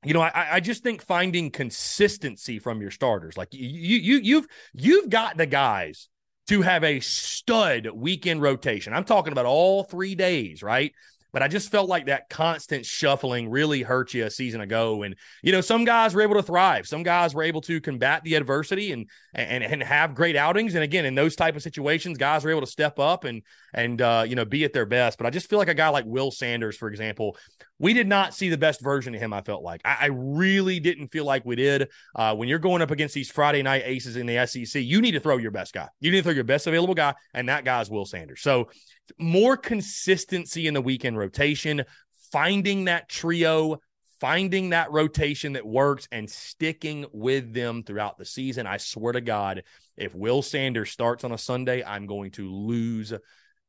you 0.04 0.14
know, 0.14 0.20
I, 0.20 0.48
I 0.52 0.61
just 0.61 0.85
think 0.85 1.02
finding 1.02 1.50
consistency 1.50 2.61
from 2.61 2.81
your 2.81 2.92
starters, 2.92 3.37
like 3.37 3.48
you, 3.50 3.98
you, 3.98 4.20
you've, 4.22 4.46
you've 4.72 5.09
got 5.11 5.37
the 5.37 5.46
guys 5.46 6.09
to 6.48 6.62
have 6.62 6.84
a 6.84 7.00
stud 7.00 7.88
weekend 7.92 8.42
rotation. 8.42 8.92
I'm 8.92 9.04
talking 9.04 9.32
about 9.32 9.46
all 9.46 9.84
three 9.84 10.14
days, 10.14 10.62
right? 10.62 10.92
But 11.30 11.42
I 11.42 11.48
just 11.48 11.70
felt 11.70 11.90
like 11.90 12.06
that 12.06 12.30
constant 12.30 12.87
shuffling 12.87 13.50
really 13.50 13.82
hurt 13.82 14.14
you 14.14 14.24
a 14.24 14.30
season 14.30 14.62
ago. 14.62 15.02
And, 15.02 15.14
you 15.42 15.52
know, 15.52 15.61
some 15.61 15.84
guys 15.84 16.14
were 16.14 16.22
able 16.22 16.37
to 16.37 16.42
thrive. 16.42 16.88
Some 16.88 17.02
guys 17.02 17.34
were 17.34 17.42
able 17.42 17.61
to 17.62 17.82
combat 17.82 18.24
the 18.24 18.34
adversity 18.34 18.92
and 18.92 19.06
and, 19.34 19.62
and 19.62 19.82
have 19.82 20.14
great 20.14 20.37
outings. 20.37 20.74
And 20.74 20.82
again, 20.82 21.04
in 21.04 21.14
those 21.14 21.37
type 21.37 21.54
of 21.54 21.62
situations, 21.62 22.16
guys 22.16 22.46
are 22.46 22.50
able 22.50 22.62
to 22.62 22.66
step 22.66 22.98
up 22.98 23.24
and 23.24 23.42
and 23.74 24.00
uh, 24.00 24.24
you 24.26 24.37
know, 24.37 24.46
be 24.46 24.64
at 24.64 24.72
their 24.72 24.87
best. 24.87 25.18
But 25.18 25.26
I 25.26 25.30
just 25.30 25.50
feel 25.50 25.58
like 25.58 25.68
a 25.68 25.74
guy 25.74 25.90
like 25.90 26.06
Will 26.06 26.30
Sanders, 26.30 26.78
for 26.78 26.88
example, 26.88 27.37
we 27.79 27.95
did 27.95 28.09
not 28.09 28.35
see 28.35 28.49
the 28.49 28.59
best 28.59 28.81
version 28.81 29.14
of 29.14 29.21
him. 29.21 29.33
I 29.33 29.43
felt 29.43 29.62
like 29.62 29.81
I, 29.85 29.97
I 30.01 30.07
really 30.07 30.81
didn't 30.81 31.09
feel 31.09 31.25
like 31.25 31.45
we 31.45 31.57
did. 31.57 31.88
Uh, 32.14 32.35
when 32.35 32.49
you're 32.49 32.59
going 32.59 32.83
up 32.83 32.91
against 32.91 33.14
these 33.14 33.31
Friday 33.31 33.62
night 33.62 33.83
aces 33.85 34.17
in 34.17 34.27
the 34.27 34.47
SEC, 34.47 34.83
you 34.83 35.01
need 35.01 35.12
to 35.12 35.21
throw 35.21 35.37
your 35.37 35.51
best 35.51 35.73
guy. 35.73 35.88
You 36.01 36.11
need 36.11 36.19
to 36.19 36.23
throw 36.25 36.33
your 36.33 36.45
best 36.45 36.67
available 36.67 36.95
guy, 36.95 37.14
and 37.35 37.49
that 37.49 37.64
guy 37.64 37.81
is 37.81 37.91
Will 37.91 38.07
Sanders. 38.07 38.43
So 38.43 38.71
more 39.19 39.57
consistency 39.57 40.67
in 40.67 40.75
the 40.75 40.83
weekend 40.83 41.17
rotation, 41.17 41.85
finding 42.33 42.87
that 42.87 43.09
trio, 43.09 43.79
finding 44.21 44.71
that 44.71 44.91
rotation 44.91 45.53
that 45.53 45.67
works, 45.67 46.09
and 46.11 46.29
sticking 46.29 47.07
with 47.12 47.55
them 47.55 47.85
throughout 47.85 48.19
the 48.19 48.25
season. 48.25 48.67
I 48.67 48.79
swear 48.79 49.12
to 49.12 49.21
God, 49.21 49.62
if 49.97 50.14
Will 50.14 50.43
Sanders 50.43 50.91
starts 50.91 51.25
on 51.25 51.33
a 51.33 51.38
Sunday, 51.38 51.85
I'm 51.85 52.07
going 52.07 52.33
to 52.33 52.51
lose 52.51 53.12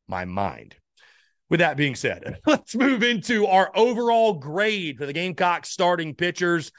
my 0.07 0.25
mind. 0.25 0.75
With 1.49 1.59
that 1.59 1.77
being 1.77 1.95
said, 1.95 2.39
let's 2.45 2.75
move 2.75 3.03
into 3.03 3.45
our 3.47 3.71
overall 3.75 4.33
grade 4.33 4.97
for 4.97 5.05
the 5.05 5.13
Gamecocks 5.13 5.69
starting 5.69 6.15
pitchers. 6.15 6.71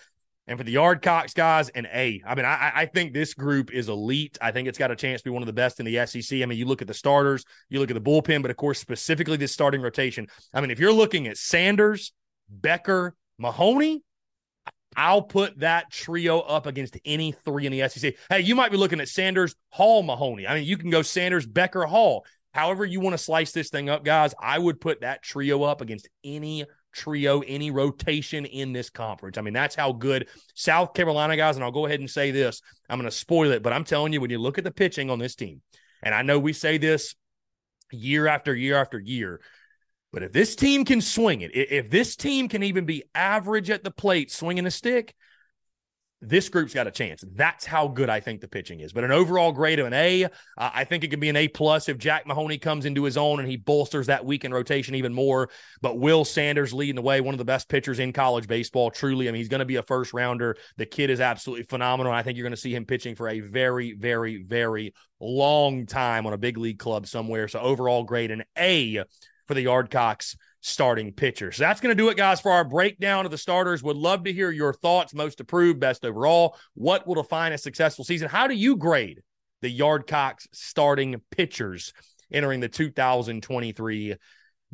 And 0.46 0.58
for 0.58 0.64
the 0.64 0.74
Yardcocks 0.74 1.32
guys, 1.32 1.68
an 1.68 1.86
A. 1.92 2.20
I 2.26 2.34
mean, 2.34 2.44
I, 2.44 2.72
I 2.74 2.86
think 2.86 3.12
this 3.12 3.34
group 3.34 3.72
is 3.72 3.88
elite. 3.88 4.36
I 4.40 4.50
think 4.50 4.66
it's 4.66 4.78
got 4.78 4.90
a 4.90 4.96
chance 4.96 5.20
to 5.20 5.24
be 5.24 5.30
one 5.30 5.42
of 5.42 5.46
the 5.46 5.52
best 5.52 5.78
in 5.78 5.86
the 5.86 6.04
SEC. 6.06 6.42
I 6.42 6.46
mean, 6.46 6.58
you 6.58 6.64
look 6.64 6.82
at 6.82 6.88
the 6.88 6.94
starters, 6.94 7.44
you 7.68 7.78
look 7.78 7.88
at 7.88 7.94
the 7.94 8.00
bullpen, 8.00 8.42
but 8.42 8.50
of 8.50 8.56
course, 8.56 8.80
specifically 8.80 9.36
this 9.36 9.52
starting 9.52 9.80
rotation. 9.80 10.26
I 10.52 10.60
mean, 10.60 10.72
if 10.72 10.80
you're 10.80 10.92
looking 10.92 11.28
at 11.28 11.36
Sanders, 11.36 12.12
Becker, 12.48 13.14
Mahoney, 13.38 14.02
I'll 14.96 15.22
put 15.22 15.60
that 15.60 15.90
trio 15.92 16.40
up 16.40 16.66
against 16.66 16.98
any 17.04 17.32
three 17.32 17.66
in 17.66 17.72
the 17.72 17.88
SEC. 17.88 18.14
Hey, 18.28 18.40
you 18.40 18.56
might 18.56 18.72
be 18.72 18.76
looking 18.76 19.00
at 19.00 19.08
Sanders, 19.08 19.54
Hall, 19.68 20.02
Mahoney. 20.02 20.48
I 20.48 20.54
mean, 20.54 20.64
you 20.64 20.76
can 20.76 20.90
go 20.90 21.02
Sanders, 21.02 21.46
Becker, 21.46 21.84
Hall. 21.84 22.24
However, 22.52 22.84
you 22.84 23.00
want 23.00 23.14
to 23.14 23.18
slice 23.18 23.52
this 23.52 23.70
thing 23.70 23.88
up, 23.88 24.04
guys, 24.04 24.34
I 24.40 24.58
would 24.58 24.80
put 24.80 25.02
that 25.02 25.22
trio 25.22 25.62
up 25.62 25.80
against 25.80 26.08
any 26.24 26.64
trio, 26.92 27.40
any 27.40 27.70
rotation 27.70 28.44
in 28.44 28.72
this 28.72 28.90
conference. 28.90 29.38
I 29.38 29.42
mean, 29.42 29.54
that's 29.54 29.76
how 29.76 29.92
good 29.92 30.28
South 30.54 30.94
Carolina 30.94 31.36
guys, 31.36 31.56
and 31.56 31.64
I'll 31.64 31.70
go 31.70 31.86
ahead 31.86 32.00
and 32.00 32.10
say 32.10 32.30
this. 32.30 32.60
I'm 32.88 32.98
going 32.98 33.08
to 33.10 33.16
spoil 33.16 33.52
it, 33.52 33.62
but 33.62 33.72
I'm 33.72 33.84
telling 33.84 34.12
you, 34.12 34.20
when 34.20 34.30
you 34.30 34.38
look 34.38 34.58
at 34.58 34.64
the 34.64 34.72
pitching 34.72 35.10
on 35.10 35.18
this 35.18 35.36
team, 35.36 35.62
and 36.02 36.14
I 36.14 36.22
know 36.22 36.38
we 36.38 36.52
say 36.52 36.78
this 36.78 37.14
year 37.92 38.26
after 38.26 38.54
year 38.54 38.76
after 38.76 38.98
year, 38.98 39.40
but 40.12 40.24
if 40.24 40.32
this 40.32 40.56
team 40.56 40.84
can 40.84 41.00
swing 41.00 41.42
it, 41.42 41.54
if 41.54 41.88
this 41.88 42.16
team 42.16 42.48
can 42.48 42.64
even 42.64 42.84
be 42.84 43.04
average 43.14 43.70
at 43.70 43.84
the 43.84 43.92
plate 43.92 44.32
swinging 44.32 44.66
a 44.66 44.70
stick, 44.70 45.14
this 46.22 46.48
group's 46.48 46.74
got 46.74 46.86
a 46.86 46.90
chance. 46.90 47.24
That's 47.34 47.64
how 47.64 47.88
good 47.88 48.10
I 48.10 48.20
think 48.20 48.40
the 48.40 48.48
pitching 48.48 48.80
is. 48.80 48.92
But 48.92 49.04
an 49.04 49.10
overall 49.10 49.52
grade 49.52 49.78
of 49.78 49.86
an 49.86 49.94
A, 49.94 50.24
uh, 50.24 50.28
I 50.56 50.84
think 50.84 51.02
it 51.02 51.08
could 51.08 51.20
be 51.20 51.30
an 51.30 51.36
A 51.36 51.48
plus 51.48 51.88
if 51.88 51.96
Jack 51.96 52.26
Mahoney 52.26 52.58
comes 52.58 52.84
into 52.84 53.04
his 53.04 53.16
own 53.16 53.40
and 53.40 53.48
he 53.48 53.56
bolsters 53.56 54.06
that 54.08 54.24
weekend 54.24 54.52
rotation 54.52 54.94
even 54.94 55.14
more. 55.14 55.48
But 55.80 55.98
Will 55.98 56.24
Sanders 56.24 56.74
leading 56.74 56.96
the 56.96 57.02
way, 57.02 57.20
one 57.22 57.34
of 57.34 57.38
the 57.38 57.44
best 57.44 57.68
pitchers 57.68 57.98
in 57.98 58.12
college 58.12 58.46
baseball. 58.46 58.90
Truly, 58.90 59.28
I 59.28 59.32
mean, 59.32 59.38
he's 59.38 59.48
going 59.48 59.60
to 59.60 59.64
be 59.64 59.76
a 59.76 59.82
first 59.82 60.12
rounder. 60.12 60.56
The 60.76 60.86
kid 60.86 61.08
is 61.08 61.20
absolutely 61.20 61.64
phenomenal. 61.64 62.12
I 62.12 62.22
think 62.22 62.36
you're 62.36 62.44
going 62.44 62.50
to 62.52 62.56
see 62.60 62.74
him 62.74 62.84
pitching 62.84 63.14
for 63.14 63.28
a 63.28 63.40
very, 63.40 63.92
very, 63.92 64.42
very 64.42 64.94
long 65.20 65.86
time 65.86 66.26
on 66.26 66.34
a 66.34 66.38
big 66.38 66.58
league 66.58 66.78
club 66.78 67.06
somewhere. 67.06 67.48
So 67.48 67.60
overall 67.60 68.04
grade 68.04 68.30
an 68.30 68.44
A 68.58 69.04
for 69.46 69.54
the 69.54 69.64
Yardcocks 69.64 70.36
starting 70.60 71.12
pitcher. 71.12 71.52
So 71.52 71.62
that's 71.62 71.80
going 71.80 71.94
to 71.94 72.00
do 72.00 72.08
it, 72.10 72.16
guys, 72.16 72.40
for 72.40 72.52
our 72.52 72.64
breakdown 72.64 73.24
of 73.24 73.30
the 73.30 73.38
starters. 73.38 73.82
Would 73.82 73.96
love 73.96 74.24
to 74.24 74.32
hear 74.32 74.50
your 74.50 74.72
thoughts. 74.72 75.14
Most 75.14 75.40
approved, 75.40 75.80
best 75.80 76.04
overall. 76.04 76.56
What 76.74 77.06
will 77.06 77.14
define 77.14 77.52
a 77.52 77.58
successful 77.58 78.04
season? 78.04 78.28
How 78.28 78.46
do 78.46 78.54
you 78.54 78.76
grade 78.76 79.22
the 79.62 79.76
Yardcocks 79.76 80.46
starting 80.52 81.20
pitchers 81.30 81.92
entering 82.30 82.60
the 82.60 82.68
2023 82.68 84.16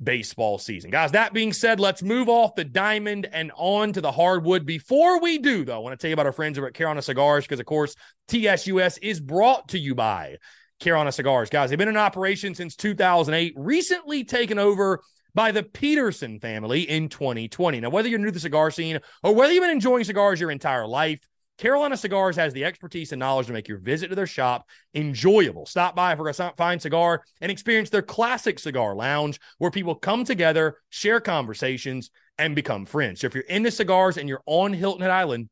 baseball 0.03 0.59
season? 0.59 0.91
Guys, 0.91 1.13
that 1.13 1.33
being 1.33 1.53
said, 1.53 1.79
let's 1.79 2.03
move 2.03 2.29
off 2.29 2.57
the 2.57 2.65
diamond 2.65 3.29
and 3.33 3.53
on 3.55 3.93
to 3.93 4.01
the 4.01 4.13
hardwood. 4.13 4.67
Before 4.67 5.21
we 5.21 5.39
do, 5.39 5.65
though, 5.65 5.77
I 5.77 5.79
want 5.79 5.93
to 5.93 6.03
tell 6.03 6.11
you 6.11 6.15
about 6.15 6.27
our 6.27 6.33
friends 6.33 6.59
over 6.59 6.67
at 6.67 6.75
Carolina 6.75 7.03
Cigars 7.03 7.45
because, 7.45 7.61
of 7.61 7.67
course, 7.67 7.95
TSUS 8.29 8.99
is 9.03 9.21
brought 9.21 9.69
to 9.69 9.79
you 9.79 9.95
by 9.95 10.37
Carolina 10.81 11.13
Cigars. 11.13 11.49
Guys, 11.49 11.71
they've 11.71 11.79
been 11.79 11.89
in 11.89 11.97
operation 11.97 12.55
since 12.55 12.75
2008, 12.77 13.55
recently 13.57 14.25
taken 14.25 14.59
over 14.59 15.01
by 15.37 15.53
the 15.53 15.63
Peterson 15.63 16.41
family 16.41 16.89
in 16.89 17.11
2020. 17.11 17.81
Now, 17.81 17.91
whether 17.91 18.09
you're 18.09 18.19
new 18.19 18.27
to 18.27 18.33
the 18.33 18.41
cigar 18.41 18.71
scene 18.71 18.99
or 19.23 19.35
whether 19.35 19.53
you've 19.53 19.63
been 19.63 19.71
enjoying 19.71 20.03
cigars 20.03 20.41
your 20.41 20.51
entire 20.51 20.87
life, 20.87 21.21
Carolina 21.59 21.97
Cigars 21.97 22.37
has 22.37 22.53
the 22.55 22.65
expertise 22.65 23.13
and 23.13 23.21
knowledge 23.21 23.47
to 23.47 23.53
make 23.53 23.69
your 23.69 23.79
visit 23.79 24.09
to 24.09 24.15
their 24.15 24.27
shop 24.27 24.67
enjoyable. 24.95 25.67
Stop 25.67 25.95
by 25.95 26.17
for 26.17 26.29
a 26.29 26.35
fine 26.57 26.81
cigar 26.81 27.23
and 27.41 27.53
experience 27.53 27.91
their 27.91 28.03
classic 28.03 28.59
cigar 28.59 28.95
lounge 28.95 29.39
where 29.59 29.71
people 29.71 29.95
come 29.95 30.25
together, 30.25 30.79
share 30.89 31.21
conversations, 31.21 32.11
and 32.39 32.55
become 32.55 32.87
friends. 32.87 33.21
So 33.21 33.27
if 33.27 33.35
you're 33.35 33.45
into 33.45 33.71
cigars 33.71 34.17
and 34.17 34.29
you're 34.29 34.43
on 34.47 34.73
Hilton 34.73 35.03
Head 35.03 35.11
Island, 35.11 35.51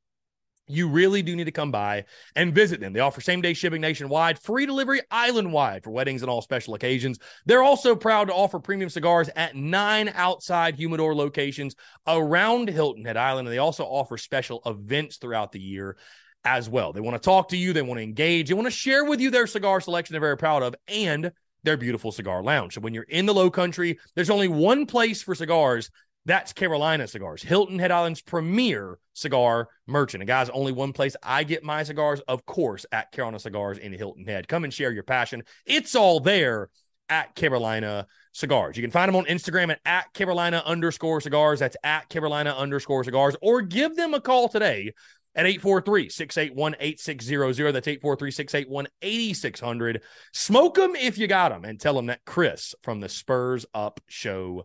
you 0.67 0.89
really 0.89 1.23
do 1.23 1.37
need 1.37 1.45
to 1.45 1.53
come 1.53 1.71
by 1.71 2.05
and 2.37 2.55
visit 2.55 2.81
them. 2.81 2.93
They 2.93 3.01
offer 3.01 3.21
same 3.21 3.41
day 3.41 3.55
shipping 3.55 3.81
nationwide, 3.81 4.39
free 4.39 4.67
delivery 4.67 5.03
island 5.11 5.53
wide 5.53 5.85
for 5.85 5.91
weddings 5.91 6.23
and 6.23 6.31
all 6.31 6.43
special 6.43 6.75
occasions. 6.75 7.19
They're 7.45 7.63
also 7.63 7.95
proud 7.95 8.29
to 8.29 8.35
offer 8.35 8.59
premium 8.59 8.91
cigars 8.91 9.29
at 9.37 9.57
nine 9.57 10.11
outside 10.15 10.77
humidor 10.77 11.15
locations 11.15 11.75
around 12.07 12.69
Hilton 12.69 13.05
Head 13.05 13.17
Island. 13.17 13.47
And 13.47 13.53
they 13.53 13.59
also 13.59 13.85
offer 13.85 14.17
special 14.17 14.63
events 14.65 15.19
throughout 15.19 15.53
the 15.53 15.61
year 15.61 15.97
as 16.45 16.69
well. 16.69 16.93
They 16.93 17.01
want 17.01 17.21
to 17.21 17.25
talk 17.25 17.49
to 17.51 17.57
you, 17.57 17.73
they 17.73 17.83
want 17.83 17.99
to 17.99 18.05
engage, 18.05 18.49
they 18.49 18.55
want 18.55 18.67
to 18.67 18.71
share 18.71 19.05
with 19.05 19.21
you 19.21 19.31
their 19.31 19.47
cigar 19.47 19.81
selection 19.81 20.15
they're 20.15 20.21
very 20.21 20.37
proud 20.37 20.63
of 20.63 20.75
and 20.89 21.33
their 21.63 21.77
beautiful 21.79 22.13
cigar 22.13 22.43
lounge. 22.43 22.75
So 22.75 22.83
when 22.83 22.93
you're 22.93 23.05
in 23.05 23.27
the 23.27 23.35
low 23.35 23.51
country, 23.51 23.99
there's 24.15 24.31
only 24.31 24.49
one 24.49 24.87
place 24.87 25.23
for 25.23 25.35
cigars 25.35 25.91
that's 26.27 26.53
Carolina 26.53 27.07
Cigars, 27.07 27.43
Hilton 27.43 27.79
Head 27.79 27.91
Island's 27.91 28.23
premier 28.23 28.99
cigar 29.13 29.69
merchant. 29.87 30.23
And 30.23 30.29
guys, 30.29 30.49
only 30.51 30.73
one 30.73 30.93
place 30.93 31.17
I 31.23 31.45
get 31.45 31.63
my 31.63 31.83
cigars, 31.83 32.21
of 32.21 32.47
course, 32.47 32.87
at 32.93 33.13
Carolina 33.13 33.39
Cigars 33.39 33.79
in 33.79 33.93
Hilton 33.93 34.25
Head. 34.25 34.49
Come 34.49 34.65
and 34.65 34.73
share 34.73 34.93
your 34.93 35.03
passion. 35.03 35.43
It's 35.67 35.95
all 35.95 36.21
there 36.21 36.71
at 37.09 37.35
Carolina 37.35 38.07
Cigars. 38.33 38.77
You 38.77 38.83
can 38.83 38.91
find 38.91 39.09
them 39.09 39.17
on 39.17 39.27
Instagram 39.27 39.71
at, 39.71 39.81
at 39.85 40.13
Carolina 40.15 40.63
underscore 40.65 41.21
cigars. 41.21 41.61
That's 41.61 41.77
at 41.85 42.09
Carolina 42.09 42.55
underscore 42.57 43.05
cigars. 43.05 43.37
Or 43.43 43.61
give 43.61 43.95
them 43.95 44.15
a 44.15 44.21
call 44.21 44.49
today 44.49 44.93
at 45.35 45.47
843 45.47 46.09
681 46.09 46.77
8600. 46.81 47.73
That's 47.73 47.89
843 47.89 48.31
681 48.31 48.87
8600. 49.03 50.03
Smoke 50.33 50.75
them 50.77 50.97
if 50.97 51.19
you 51.19 51.27
got 51.27 51.51
them 51.51 51.65
and 51.65 51.79
tell 51.79 51.95
them 51.95 52.07
that 52.07 52.25
Chris 52.25 52.75
from 52.83 53.01
the 53.01 53.09
Spurs 53.09 53.67
Up 53.75 54.01
Show 54.09 54.65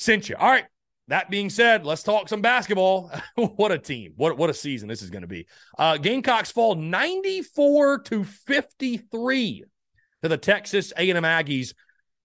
sent 0.00 0.28
you. 0.28 0.36
All 0.36 0.50
right. 0.50 0.64
That 1.08 1.28
being 1.28 1.50
said, 1.50 1.84
let's 1.84 2.04
talk 2.04 2.28
some 2.28 2.40
basketball. 2.40 3.10
what 3.34 3.72
a 3.72 3.78
team. 3.78 4.12
What, 4.16 4.38
what 4.38 4.48
a 4.48 4.54
season 4.54 4.88
this 4.88 5.02
is 5.02 5.10
going 5.10 5.22
to 5.22 5.28
be. 5.28 5.46
Uh, 5.76 5.96
Gamecocks 5.96 6.52
fall 6.52 6.76
94 6.76 8.02
to 8.02 8.24
53 8.24 9.64
to 10.22 10.28
the 10.28 10.38
Texas 10.38 10.92
A&M 10.96 11.24
Aggies. 11.24 11.74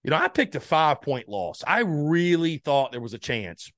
You 0.04 0.10
know, 0.10 0.16
I 0.16 0.28
picked 0.28 0.54
a 0.54 0.60
five 0.60 1.02
point 1.02 1.28
loss. 1.28 1.64
I 1.66 1.80
really 1.80 2.58
thought 2.58 2.92
there 2.92 3.00
was 3.00 3.14
a 3.14 3.18
chance. 3.18 3.72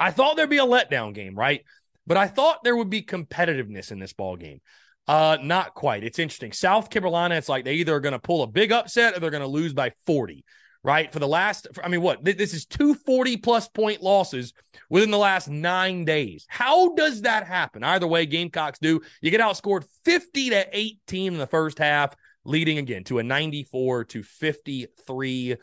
I 0.00 0.10
thought 0.10 0.36
there'd 0.36 0.48
be 0.48 0.56
a 0.56 0.64
letdown 0.64 1.12
game, 1.12 1.34
right? 1.34 1.62
But 2.06 2.16
I 2.16 2.26
thought 2.26 2.64
there 2.64 2.76
would 2.76 2.90
be 2.90 3.02
competitiveness 3.02 3.92
in 3.92 3.98
this 3.98 4.14
ball 4.14 4.36
game. 4.36 4.62
Uh, 5.06 5.36
not 5.42 5.74
quite. 5.74 6.04
It's 6.04 6.18
interesting. 6.18 6.52
South 6.52 6.88
Carolina, 6.88 7.34
it's 7.34 7.50
like 7.50 7.66
they 7.66 7.74
either 7.74 7.94
are 7.94 8.00
going 8.00 8.12
to 8.12 8.18
pull 8.18 8.42
a 8.42 8.46
big 8.46 8.72
upset 8.72 9.14
or 9.14 9.20
they're 9.20 9.30
going 9.30 9.42
to 9.42 9.46
lose 9.46 9.74
by 9.74 9.92
40 10.06 10.42
right? 10.84 11.12
For 11.12 11.18
the 11.18 11.28
last, 11.28 11.68
I 11.82 11.88
mean, 11.88 12.02
what? 12.02 12.24
This 12.24 12.54
is 12.54 12.66
two 12.66 12.94
40 12.94 13.36
plus 13.38 13.68
point 13.68 14.02
losses 14.02 14.52
within 14.90 15.10
the 15.10 15.18
last 15.18 15.48
nine 15.48 16.04
days. 16.04 16.46
How 16.48 16.94
does 16.94 17.22
that 17.22 17.46
happen? 17.46 17.84
Either 17.84 18.06
way, 18.06 18.26
Gamecocks 18.26 18.78
do. 18.78 19.00
You 19.20 19.30
get 19.30 19.40
outscored 19.40 19.84
50 20.04 20.50
to 20.50 20.66
18 20.72 21.32
in 21.34 21.38
the 21.38 21.46
first 21.46 21.78
half. 21.78 22.16
leading 22.44 22.78
again 22.78 23.04
to 23.04 23.18
a 23.20 23.22
94 23.22 24.04
to 24.06 24.22
53 24.22 25.56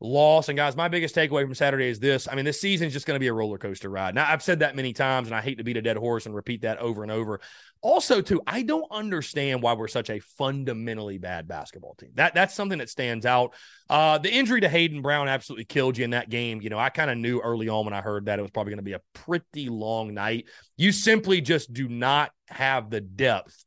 loss. 0.00 0.48
And 0.48 0.56
guys, 0.56 0.76
my 0.76 0.88
biggest 0.88 1.14
takeaway 1.14 1.44
from 1.44 1.54
Saturday 1.54 1.88
is 1.88 1.98
this. 1.98 2.28
I 2.28 2.34
mean, 2.34 2.44
this 2.44 2.60
season 2.60 2.86
is 2.86 2.92
just 2.92 3.06
going 3.06 3.16
to 3.16 3.20
be 3.20 3.28
a 3.28 3.32
roller 3.32 3.58
coaster 3.58 3.88
ride. 3.88 4.14
Now, 4.14 4.30
I've 4.30 4.42
said 4.42 4.60
that 4.60 4.76
many 4.76 4.92
times, 4.92 5.28
and 5.28 5.34
I 5.34 5.40
hate 5.40 5.58
to 5.58 5.64
beat 5.64 5.76
a 5.76 5.82
dead 5.82 5.96
horse 5.96 6.26
and 6.26 6.34
repeat 6.34 6.62
that 6.62 6.78
over 6.78 7.02
and 7.02 7.10
over. 7.10 7.40
Also, 7.80 8.20
too, 8.20 8.40
I 8.46 8.62
don't 8.62 8.86
understand 8.90 9.62
why 9.62 9.74
we're 9.74 9.88
such 9.88 10.10
a 10.10 10.18
fundamentally 10.20 11.18
bad 11.18 11.46
basketball 11.48 11.94
team. 11.94 12.10
That 12.14 12.34
that's 12.34 12.54
something 12.54 12.78
that 12.78 12.90
stands 12.90 13.26
out. 13.26 13.54
Uh, 13.88 14.18
the 14.18 14.32
injury 14.32 14.60
to 14.62 14.68
Hayden 14.68 15.02
Brown 15.02 15.28
absolutely 15.28 15.64
killed 15.64 15.98
you 15.98 16.04
in 16.04 16.10
that 16.10 16.30
game. 16.30 16.60
You 16.60 16.70
know, 16.70 16.78
I 16.78 16.88
kind 16.90 17.10
of 17.10 17.18
knew 17.18 17.40
early 17.40 17.68
on 17.68 17.84
when 17.84 17.94
I 17.94 18.00
heard 18.00 18.26
that 18.26 18.38
it 18.38 18.42
was 18.42 18.50
probably 18.50 18.70
going 18.70 18.78
to 18.78 18.82
be 18.84 18.94
a 18.94 19.00
pretty 19.12 19.68
long 19.68 20.14
night. 20.14 20.46
You 20.76 20.92
simply 20.92 21.40
just 21.40 21.72
do 21.72 21.88
not 21.88 22.30
have 22.48 22.90
the 22.90 23.00
depth 23.00 23.64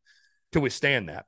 to 0.51 0.59
withstand 0.59 1.09
that. 1.09 1.25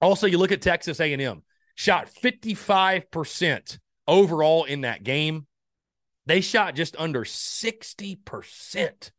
Also, 0.00 0.26
you 0.26 0.38
look 0.38 0.52
at 0.52 0.60
Texas 0.60 1.00
A&M, 1.00 1.42
shot 1.74 2.10
55% 2.22 3.78
overall 4.06 4.64
in 4.64 4.82
that 4.82 5.02
game. 5.02 5.46
They 6.26 6.40
shot 6.40 6.74
just 6.74 6.96
under 6.98 7.24
60% 7.24 9.10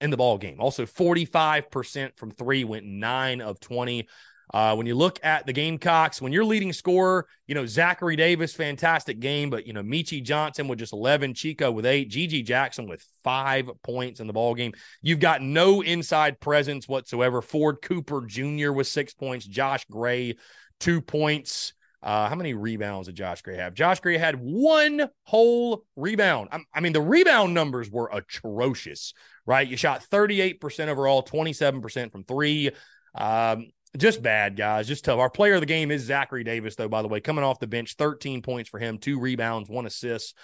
in 0.00 0.10
the 0.10 0.16
ball 0.16 0.38
game. 0.38 0.60
Also, 0.60 0.86
45% 0.86 2.16
from 2.16 2.30
three 2.30 2.64
went 2.64 2.86
nine 2.86 3.40
of 3.40 3.60
20. 3.60 4.08
Uh, 4.52 4.74
when 4.74 4.86
you 4.86 4.94
look 4.94 5.20
at 5.22 5.44
the 5.44 5.52
Gamecocks, 5.52 6.22
when 6.22 6.32
you're 6.32 6.44
leading 6.44 6.72
scorer, 6.72 7.26
you 7.46 7.54
know, 7.54 7.66
Zachary 7.66 8.16
Davis, 8.16 8.54
fantastic 8.54 9.20
game, 9.20 9.50
but, 9.50 9.66
you 9.66 9.74
know, 9.74 9.82
Meechie 9.82 10.22
Johnson 10.22 10.68
with 10.68 10.78
just 10.78 10.94
11, 10.94 11.34
Chico 11.34 11.70
with 11.70 11.84
eight, 11.84 12.10
GG 12.10 12.46
Jackson 12.46 12.88
with 12.88 13.04
five 13.22 13.68
points 13.82 14.20
in 14.20 14.26
the 14.26 14.32
ball 14.32 14.54
game. 14.54 14.72
You've 15.02 15.20
got 15.20 15.42
no 15.42 15.82
inside 15.82 16.40
presence 16.40 16.88
whatsoever. 16.88 17.42
Ford 17.42 17.76
Cooper 17.82 18.24
Jr. 18.26 18.72
with 18.72 18.86
six 18.86 19.12
points, 19.12 19.44
Josh 19.44 19.84
Gray, 19.90 20.36
two 20.80 21.02
points. 21.02 21.74
Uh, 22.02 22.28
how 22.28 22.36
many 22.36 22.54
rebounds 22.54 23.08
did 23.08 23.16
Josh 23.16 23.42
Gray 23.42 23.56
have? 23.56 23.74
Josh 23.74 24.00
Gray 24.00 24.18
had 24.18 24.36
one 24.36 25.08
whole 25.24 25.84
rebound. 25.96 26.48
I, 26.52 26.60
I 26.72 26.80
mean, 26.80 26.92
the 26.92 27.00
rebound 27.00 27.54
numbers 27.54 27.90
were 27.90 28.08
atrocious, 28.12 29.14
right? 29.46 29.66
You 29.66 29.76
shot 29.76 30.04
38% 30.10 30.88
overall, 30.88 31.22
27% 31.22 32.12
from 32.12 32.24
three. 32.24 32.70
Um, 33.14 33.66
just 33.96 34.22
bad, 34.22 34.56
guys. 34.56 34.86
Just 34.86 35.04
tough. 35.04 35.18
Our 35.18 35.30
player 35.30 35.54
of 35.54 35.60
the 35.60 35.66
game 35.66 35.90
is 35.90 36.02
Zachary 36.02 36.44
Davis, 36.44 36.76
though, 36.76 36.88
by 36.88 37.02
the 37.02 37.08
way, 37.08 37.20
coming 37.20 37.44
off 37.44 37.58
the 37.58 37.66
bench, 37.66 37.96
13 37.96 38.42
points 38.42 38.70
for 38.70 38.78
him, 38.78 38.98
two 38.98 39.18
rebounds, 39.18 39.68
one 39.68 39.86
assist. 39.86 40.36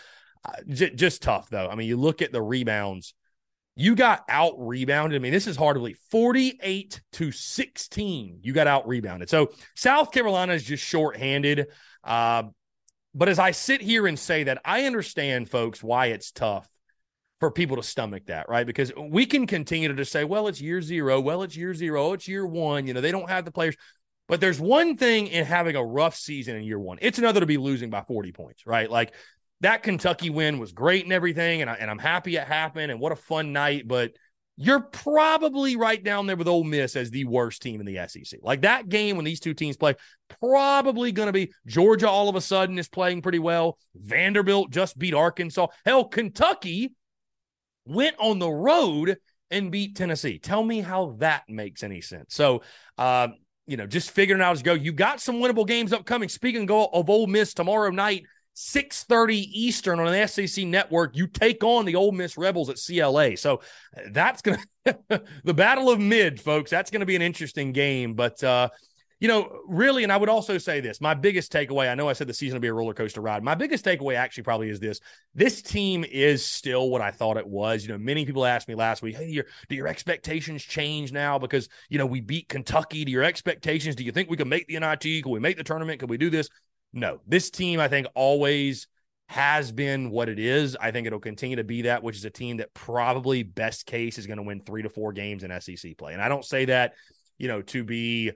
Uh, 0.45 0.53
j- 0.69 0.95
just 0.95 1.23
tough, 1.23 1.49
though. 1.51 1.69
I 1.69 1.75
mean, 1.77 1.87
you 1.87 1.97
look 1.97 2.21
at 2.21 2.33
the 2.33 2.43
rebounds 2.43 3.15
you 3.77 3.95
got 3.97 4.25
out 4.29 4.55
rebounded. 4.59 5.21
I 5.21 5.23
mean, 5.23 5.33
this 5.33 5.47
is 5.47 5.57
hard 5.57 5.75
to 5.75 5.81
believe 5.81 5.99
48 6.11 7.01
to 7.13 7.33
16. 7.33 8.39
You 8.43 8.53
got 8.53 8.67
out 8.67 8.87
rebounded. 8.87 9.29
So 9.29 9.51
South 9.75 10.13
Carolina 10.13 10.53
is 10.53 10.63
just 10.63 10.85
shorthanded. 10.85 11.67
Uh, 12.03 12.45
but 13.15 13.29
as 13.29 13.39
I 13.39 13.51
sit 13.51 13.81
here 13.81 14.07
and 14.07 14.19
say 14.19 14.45
that, 14.45 14.61
I 14.65 14.85
understand, 14.85 15.51
folks, 15.51 15.83
why 15.83 16.07
it's 16.07 16.31
tough 16.31 16.69
for 17.41 17.51
people 17.51 17.77
to 17.77 17.83
stomach 17.83 18.27
that, 18.27 18.49
right? 18.49 18.67
Because 18.67 18.93
we 18.97 19.27
can 19.27 19.47
continue 19.47 19.89
to 19.89 19.95
just 19.95 20.13
say, 20.13 20.25
well, 20.25 20.47
it's 20.49 20.61
year 20.61 20.81
zero. 20.81 21.21
Well, 21.21 21.43
it's 21.43 21.57
year 21.57 21.75
zero. 21.75 22.13
It's 22.13 22.29
year 22.29 22.47
one. 22.47 22.87
You 22.87 22.95
know, 22.95 23.01
they 23.01 23.13
don't 23.13 23.29
have 23.29 23.45
the 23.45 23.51
players. 23.51 23.77
But 24.29 24.41
there's 24.41 24.61
one 24.61 24.97
thing 24.97 25.27
in 25.27 25.45
having 25.45 25.77
a 25.77 25.85
rough 25.85 26.17
season 26.17 26.57
in 26.57 26.65
year 26.65 26.79
one. 26.79 26.99
It's 27.03 27.19
another 27.19 27.41
to 27.41 27.47
be 27.47 27.59
losing 27.59 27.91
by 27.91 28.03
40 28.03 28.33
points, 28.33 28.67
right? 28.67 28.91
Like 28.91 29.13
that 29.61 29.83
Kentucky 29.83 30.31
win 30.31 30.59
was 30.59 30.73
great 30.73 31.05
and 31.05 31.13
everything, 31.13 31.63
and, 31.63 31.71
I, 31.71 31.75
and 31.75 31.91
I'm 31.91 31.99
happy 31.99 32.37
it 32.37 32.47
happened, 32.47 32.91
and 32.91 33.01
what 33.01 33.13
a 33.13 33.17
fun 33.17 33.53
night. 33.53 33.89
But 33.89 34.13
you're 34.57 34.81
probably 34.81 35.77
right 35.77 36.03
down 36.03 36.27
there 36.27 36.37
with 36.37 36.47
Ole 36.47 36.65
Miss 36.65 36.95
as 36.97 37.11
the 37.11 37.25
worst 37.25 37.63
team 37.63 37.81
in 37.81 37.87
the 37.87 38.07
SEC. 38.07 38.41
Like 38.43 38.63
that 38.63 38.89
game 38.89 39.17
when 39.17 39.25
these 39.25 39.41
two 39.41 39.55
teams 39.55 39.77
play, 39.77 39.95
probably 40.41 41.13
going 41.13 41.27
to 41.27 41.33
be 41.33 41.53
Georgia. 41.67 42.09
All 42.09 42.29
of 42.29 42.37
a 42.37 42.41
sudden 42.41 42.79
is 42.79 42.89
playing 42.89 43.23
pretty 43.23 43.41
well. 43.41 43.79
Vanderbilt 43.97 44.71
just 44.71 44.99
beat 44.99 45.15
Arkansas. 45.15 45.67
Hell, 45.85 46.05
Kentucky 46.05 46.93
went 47.87 48.17
on 48.19 48.39
the 48.39 48.51
road 48.51 49.17
and 49.51 49.73
beat 49.73 49.97
Tennessee. 49.97 50.39
Tell 50.39 50.63
me 50.63 50.81
how 50.81 51.17
that 51.19 51.43
makes 51.49 51.83
any 51.83 52.01
sense. 52.01 52.35
So, 52.35 52.63
um, 52.97 53.35
you 53.67 53.77
know, 53.77 53.87
just 53.87 54.11
figuring 54.11 54.43
out 54.43 54.53
as 54.53 54.63
go. 54.63 54.75
You 54.75 54.93
got 54.93 55.21
some 55.21 55.37
winnable 55.37 55.67
games 55.67 55.93
upcoming. 55.93 56.29
Speaking 56.29 56.71
of 56.71 57.11
Ole 57.11 57.27
Miss 57.27 57.55
tomorrow 57.55 57.91
night, 57.91 58.25
6:30 58.55 59.49
Eastern 59.53 60.01
on 60.01 60.13
an 60.13 60.29
SEC 60.29 60.65
network, 60.65 61.17
you 61.17 61.27
take 61.27 61.63
on 61.65 61.85
the 61.85 61.97
Ole 61.97 62.13
Miss 62.13 62.37
Rebels 62.37 62.71
at 62.71 62.79
CLA. 62.85 63.37
So 63.37 63.61
that's 64.11 64.43
going 64.43 64.59
to 64.87 65.23
the 65.45 65.55
battle 65.55 65.91
of 65.91 66.01
mid, 66.01 66.41
folks. 66.41 66.71
That's 66.71 66.91
going 66.91 67.01
to 67.01 67.07
be 67.07 67.17
an 67.17 67.23
interesting 67.23 67.73
game, 67.73 68.15
but 68.15 68.43
uh 68.43 68.69
you 69.21 69.29
know, 69.29 69.61
really, 69.67 70.03
and 70.03 70.13
I 70.13 70.19
would 70.19 70.29
also 70.29 70.59
say 70.59 70.81
this 70.81 71.01
my 71.01 71.15
biggest 71.15 71.51
takeaway. 71.51 71.91
I 71.91 71.95
know 71.95 72.11
I 72.11 72.13
said 72.13 72.27
the 72.27 72.35
season 72.35 72.57
will 72.57 72.61
be 72.61 72.69
a 72.69 72.75
roller 72.75 72.93
coaster 72.93 73.23
ride. 73.23 73.43
My 73.43 73.55
biggest 73.55 73.83
takeaway 73.83 74.17
actually 74.17 74.43
probably 74.43 74.69
is 74.69 74.81
this 74.81 75.01
this 75.35 75.63
team 75.63 76.05
is 76.05 76.45
still 76.45 76.91
what 76.91 77.01
I 77.01 77.11
thought 77.11 77.39
it 77.39 77.47
was. 77.47 77.85
You 77.85 77.93
know, 77.93 77.99
many 77.99 78.27
people 78.27 78.45
asked 78.45 78.69
me 78.69 78.75
last 78.75 79.03
week, 79.03 79.17
hey, 79.17 79.43
do 79.69 79.75
your 79.75 79.87
expectations 79.87 80.63
change 80.63 81.11
now 81.11 81.39
because, 81.39 81.71
you 81.89 81.97
know, 81.97 82.05
we 82.05 82.21
beat 82.21 82.51
Kentucky? 82.51 83.05
Do 83.05 83.13
your 83.13 83.23
expectations, 83.23 83.97
do 83.97 84.05
you 84.05 84.13
think 84.13 84.29
we 84.29 84.37
can 84.37 84.49
make 84.49 84.67
the 84.67 84.79
NIT? 84.79 85.23
Can 85.23 85.33
we 85.33 85.41
make 85.41 85.57
the 85.57 85.65
tournament? 85.65 86.01
Can 86.01 86.09
we 86.09 86.19
do 86.19 86.29
this? 86.29 86.51
No, 86.95 87.21
this 87.27 87.51
team, 87.51 87.81
I 87.81 87.89
think, 87.89 88.07
always 88.15 88.87
has 89.27 89.73
been 89.73 90.11
what 90.11 90.29
it 90.29 90.39
is. 90.39 90.77
I 90.81 90.93
think 90.93 91.07
it'll 91.07 91.19
continue 91.19 91.57
to 91.57 91.65
be 91.65 91.83
that, 91.83 92.03
which 92.03 92.17
is 92.17 92.25
a 92.25 92.31
team 92.31 92.59
that 92.59 92.73
probably 92.73 93.43
best 93.43 93.85
case 93.85 94.17
is 94.17 94.27
going 94.27 94.37
to 94.37 94.45
win 94.45 94.61
three 94.61 94.83
to 94.83 94.89
four 94.89 95.13
games 95.13 95.43
in 95.43 95.61
SEC 95.61 95.97
play. 95.99 96.13
And 96.13 96.23
I 96.23 96.29
don't 96.29 96.45
say 96.45 96.67
that, 96.67 96.95
you 97.37 97.49
know, 97.49 97.63
to 97.63 97.83
be 97.83 98.31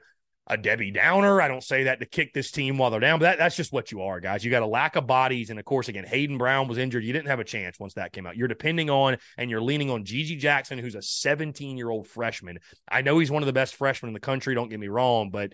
a 0.49 0.57
Debbie 0.57 0.91
Downer. 0.91 1.41
I 1.41 1.47
don't 1.47 1.63
say 1.63 1.85
that 1.85 2.01
to 2.01 2.07
kick 2.07 2.33
this 2.33 2.51
team 2.51 2.79
while 2.79 2.91
they're 2.91 3.01
down, 3.01 3.19
but 3.19 3.27
that, 3.27 3.39
that's 3.39 3.55
just 3.55 3.73
what 3.73 3.93
you 3.93 4.03
are, 4.03 4.19
guys. 4.19 4.45
You 4.45 4.51
got 4.51 4.63
a 4.63 4.67
lack 4.67 4.97
of 4.97 5.07
bodies. 5.07 5.51
And 5.51 5.59
of 5.59 5.65
course, 5.65 5.89
again, 5.89 6.05
Hayden 6.05 6.39
Brown 6.39 6.69
was 6.69 6.79
injured. 6.79 7.05
You 7.05 7.13
didn't 7.13 7.29
have 7.29 7.39
a 7.39 7.45
chance 7.45 7.79
once 7.79 7.95
that 7.95 8.13
came 8.13 8.27
out. 8.27 8.37
You're 8.37 8.49
depending 8.49 8.89
on 8.89 9.19
and 9.37 9.51
you're 9.51 9.61
leaning 9.61 9.91
on 9.91 10.05
GG 10.05 10.39
Jackson, 10.39 10.79
who's 10.79 10.95
a 10.95 11.03
17 11.03 11.77
year 11.77 11.91
old 11.91 12.09
freshman. 12.09 12.59
I 12.91 13.03
know 13.03 13.19
he's 13.19 13.31
one 13.31 13.43
of 13.43 13.47
the 13.47 13.53
best 13.53 13.77
freshmen 13.77 14.09
in 14.09 14.15
the 14.15 14.21
country. 14.21 14.55
Don't 14.55 14.71
get 14.71 14.81
me 14.81 14.89
wrong, 14.89 15.31
but 15.31 15.53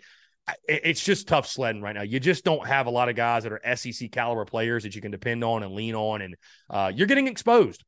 it's 0.68 1.02
just 1.02 1.26
tough 1.26 1.46
sledding 1.46 1.80
right 1.82 1.94
now. 1.94 2.02
You 2.02 2.20
just 2.20 2.44
don't 2.44 2.66
have 2.66 2.86
a 2.86 2.90
lot 2.90 3.08
of 3.08 3.16
guys 3.16 3.44
that 3.44 3.52
are 3.52 3.76
SEC 3.76 4.10
caliber 4.12 4.44
players 4.44 4.82
that 4.82 4.94
you 4.94 5.00
can 5.00 5.10
depend 5.10 5.42
on 5.42 5.62
and 5.62 5.74
lean 5.74 5.94
on, 5.94 6.22
and 6.22 6.36
uh, 6.70 6.92
you're 6.94 7.06
getting 7.06 7.28
exposed 7.28 7.84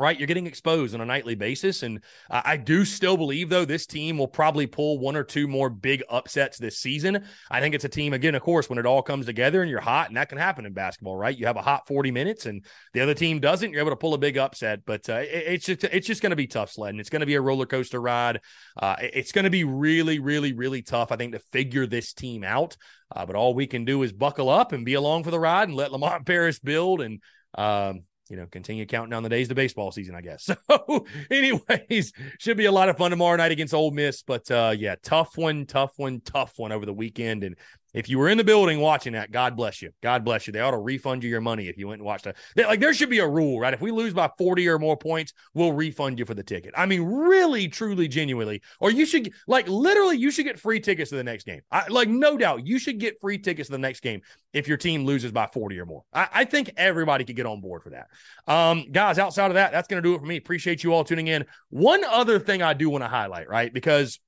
right? 0.00 0.18
You're 0.18 0.26
getting 0.26 0.46
exposed 0.46 0.94
on 0.94 1.00
a 1.02 1.06
nightly 1.06 1.34
basis. 1.34 1.82
And 1.82 2.02
I 2.30 2.56
do 2.56 2.84
still 2.84 3.16
believe, 3.16 3.50
though, 3.50 3.66
this 3.66 3.86
team 3.86 4.16
will 4.16 4.26
probably 4.26 4.66
pull 4.66 4.98
one 4.98 5.14
or 5.14 5.22
two 5.22 5.46
more 5.46 5.68
big 5.68 6.02
upsets 6.08 6.58
this 6.58 6.78
season. 6.78 7.24
I 7.50 7.60
think 7.60 7.74
it's 7.74 7.84
a 7.84 7.88
team, 7.88 8.14
again, 8.14 8.34
of 8.34 8.42
course, 8.42 8.70
when 8.70 8.78
it 8.78 8.86
all 8.86 9.02
comes 9.02 9.26
together 9.26 9.60
and 9.60 9.70
you're 9.70 9.80
hot, 9.80 10.08
and 10.08 10.16
that 10.16 10.30
can 10.30 10.38
happen 10.38 10.64
in 10.64 10.72
basketball, 10.72 11.16
right? 11.16 11.36
You 11.36 11.46
have 11.46 11.56
a 11.56 11.62
hot 11.62 11.86
40 11.86 12.10
minutes 12.10 12.46
and 12.46 12.64
the 12.94 13.00
other 13.00 13.14
team 13.14 13.40
doesn't, 13.40 13.70
you're 13.70 13.80
able 13.80 13.90
to 13.90 13.96
pull 13.96 14.14
a 14.14 14.18
big 14.18 14.38
upset. 14.38 14.80
But 14.86 15.08
uh, 15.08 15.18
it, 15.18 15.44
it's 15.46 15.66
just 15.66 15.84
it's 15.84 16.06
just 16.06 16.22
going 16.22 16.30
to 16.30 16.36
be 16.36 16.46
tough 16.46 16.72
sledding. 16.72 16.98
It's 16.98 17.10
going 17.10 17.20
to 17.20 17.26
be 17.26 17.34
a 17.34 17.40
roller 17.40 17.66
coaster 17.66 18.00
ride. 18.00 18.40
Uh, 18.76 18.96
it's 19.00 19.32
going 19.32 19.44
to 19.44 19.50
be 19.50 19.64
really, 19.64 20.18
really, 20.18 20.54
really 20.54 20.80
tough, 20.80 21.12
I 21.12 21.16
think, 21.16 21.32
to 21.32 21.40
figure 21.52 21.86
this 21.86 22.14
team 22.14 22.42
out. 22.42 22.76
Uh, 23.14 23.26
but 23.26 23.36
all 23.36 23.54
we 23.54 23.66
can 23.66 23.84
do 23.84 24.02
is 24.02 24.12
buckle 24.12 24.48
up 24.48 24.72
and 24.72 24.84
be 24.84 24.94
along 24.94 25.24
for 25.24 25.30
the 25.30 25.38
ride 25.38 25.68
and 25.68 25.76
let 25.76 25.92
Lamont 25.92 26.24
Paris 26.26 26.58
build 26.58 27.00
and 27.00 27.20
um, 27.54 28.02
you 28.30 28.36
know, 28.36 28.46
continue 28.46 28.86
counting 28.86 29.10
down 29.10 29.24
the 29.24 29.28
days 29.28 29.48
to 29.48 29.54
baseball 29.56 29.90
season, 29.90 30.14
I 30.14 30.22
guess. 30.22 30.48
So, 30.70 31.06
anyways, 31.30 32.12
should 32.38 32.56
be 32.56 32.66
a 32.66 32.72
lot 32.72 32.88
of 32.88 32.96
fun 32.96 33.10
tomorrow 33.10 33.36
night 33.36 33.50
against 33.50 33.74
Ole 33.74 33.90
Miss. 33.90 34.22
But 34.22 34.48
uh, 34.50 34.72
yeah, 34.76 34.94
tough 35.02 35.36
one, 35.36 35.66
tough 35.66 35.92
one, 35.96 36.20
tough 36.20 36.52
one 36.58 36.70
over 36.70 36.86
the 36.86 36.92
weekend. 36.92 37.42
And 37.42 37.56
if 37.92 38.08
you 38.08 38.18
were 38.18 38.28
in 38.28 38.38
the 38.38 38.44
building 38.44 38.80
watching 38.80 39.14
that, 39.14 39.30
God 39.30 39.56
bless 39.56 39.82
you. 39.82 39.90
God 40.02 40.24
bless 40.24 40.46
you. 40.46 40.52
They 40.52 40.60
ought 40.60 40.70
to 40.70 40.78
refund 40.78 41.24
you 41.24 41.30
your 41.30 41.40
money 41.40 41.68
if 41.68 41.76
you 41.76 41.88
went 41.88 42.00
and 42.00 42.06
watched 42.06 42.24
that. 42.24 42.36
Like 42.56 42.80
there 42.80 42.94
should 42.94 43.10
be 43.10 43.18
a 43.18 43.28
rule, 43.28 43.58
right? 43.58 43.74
If 43.74 43.80
we 43.80 43.90
lose 43.90 44.14
by 44.14 44.30
40 44.38 44.68
or 44.68 44.78
more 44.78 44.96
points, 44.96 45.32
we'll 45.54 45.72
refund 45.72 46.18
you 46.18 46.24
for 46.24 46.34
the 46.34 46.42
ticket. 46.42 46.72
I 46.76 46.86
mean, 46.86 47.02
really, 47.02 47.68
truly, 47.68 48.08
genuinely. 48.08 48.62
Or 48.80 48.90
you 48.90 49.06
should 49.06 49.32
like 49.46 49.68
literally 49.68 50.16
you 50.16 50.30
should 50.30 50.44
get 50.44 50.60
free 50.60 50.80
tickets 50.80 51.10
to 51.10 51.16
the 51.16 51.24
next 51.24 51.44
game. 51.44 51.60
I, 51.70 51.88
like 51.88 52.08
no 52.08 52.36
doubt 52.36 52.66
you 52.66 52.78
should 52.78 52.98
get 52.98 53.20
free 53.20 53.38
tickets 53.38 53.68
to 53.68 53.72
the 53.72 53.78
next 53.78 54.00
game 54.00 54.20
if 54.52 54.68
your 54.68 54.76
team 54.76 55.04
loses 55.04 55.32
by 55.32 55.48
40 55.52 55.78
or 55.80 55.86
more. 55.86 56.04
I, 56.12 56.28
I 56.32 56.44
think 56.44 56.70
everybody 56.76 57.24
could 57.24 57.36
get 57.36 57.46
on 57.46 57.60
board 57.60 57.82
for 57.82 57.90
that. 57.90 58.08
Um, 58.46 58.86
guys, 58.90 59.18
outside 59.18 59.46
of 59.46 59.54
that, 59.54 59.72
that's 59.72 59.88
gonna 59.88 60.02
do 60.02 60.14
it 60.14 60.20
for 60.20 60.26
me. 60.26 60.36
Appreciate 60.36 60.84
you 60.84 60.92
all 60.92 61.04
tuning 61.04 61.26
in. 61.26 61.44
One 61.70 62.04
other 62.04 62.38
thing 62.38 62.62
I 62.62 62.74
do 62.74 62.88
want 62.90 63.04
to 63.04 63.08
highlight, 63.08 63.48
right? 63.48 63.72
Because 63.72 64.20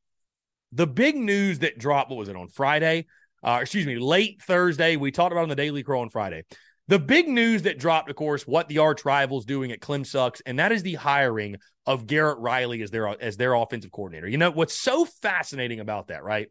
the 0.72 0.86
big 0.86 1.16
news 1.16 1.60
that 1.60 1.78
dropped, 1.78 2.10
what 2.10 2.16
was 2.16 2.28
it 2.28 2.36
on 2.36 2.48
Friday? 2.48 3.06
Uh, 3.42 3.58
excuse 3.62 3.86
me, 3.86 3.98
late 3.98 4.42
Thursday. 4.42 4.96
We 4.96 5.10
talked 5.10 5.32
about 5.32 5.42
on 5.42 5.48
the 5.48 5.56
Daily 5.56 5.82
Crow 5.82 6.00
on 6.00 6.10
Friday. 6.10 6.44
The 6.88 6.98
big 6.98 7.28
news 7.28 7.62
that 7.62 7.78
dropped, 7.78 8.10
of 8.10 8.16
course, 8.16 8.46
what 8.46 8.68
the 8.68 8.78
arch 8.78 9.04
rivals 9.04 9.44
doing 9.44 9.72
at 9.72 9.80
Clem 9.80 10.04
sucks, 10.04 10.40
and 10.42 10.58
that 10.58 10.72
is 10.72 10.82
the 10.82 10.94
hiring 10.94 11.56
of 11.86 12.06
Garrett 12.06 12.38
Riley 12.38 12.82
as 12.82 12.90
their 12.90 13.08
as 13.22 13.36
their 13.36 13.54
offensive 13.54 13.92
coordinator. 13.92 14.28
You 14.28 14.38
know 14.38 14.50
what's 14.50 14.74
so 14.74 15.04
fascinating 15.04 15.80
about 15.80 16.08
that, 16.08 16.24
right? 16.24 16.48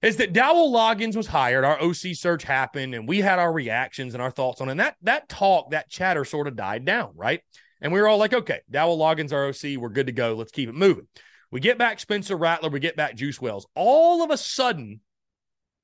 Is 0.00 0.18
that 0.18 0.32
Dowell 0.32 0.72
Loggins 0.72 1.16
was 1.16 1.26
hired, 1.26 1.64
our 1.64 1.80
OC 1.82 2.14
search 2.14 2.44
happened, 2.44 2.94
and 2.94 3.08
we 3.08 3.20
had 3.20 3.38
our 3.40 3.52
reactions 3.52 4.14
and 4.14 4.22
our 4.22 4.30
thoughts 4.30 4.60
on 4.60 4.68
it. 4.68 4.72
And 4.72 4.80
that 4.80 4.96
that 5.02 5.28
talk, 5.28 5.72
that 5.72 5.90
chatter 5.90 6.24
sort 6.24 6.46
of 6.46 6.54
died 6.54 6.84
down, 6.84 7.12
right? 7.16 7.40
And 7.80 7.92
we 7.92 8.00
were 8.00 8.08
all 8.08 8.18
like, 8.18 8.34
okay, 8.34 8.60
Dowell 8.70 8.98
Loggins, 8.98 9.32
our 9.32 9.48
OC, 9.48 9.80
we're 9.80 9.88
good 9.88 10.06
to 10.06 10.12
go. 10.12 10.34
Let's 10.34 10.52
keep 10.52 10.68
it 10.68 10.74
moving. 10.74 11.08
We 11.50 11.60
get 11.60 11.78
back 11.78 11.98
Spencer 11.98 12.36
Rattler, 12.36 12.68
we 12.68 12.80
get 12.80 12.96
back 12.96 13.16
Juice 13.16 13.40
Wells. 13.40 13.66
All 13.74 14.22
of 14.22 14.30
a 14.30 14.36
sudden, 14.36 15.00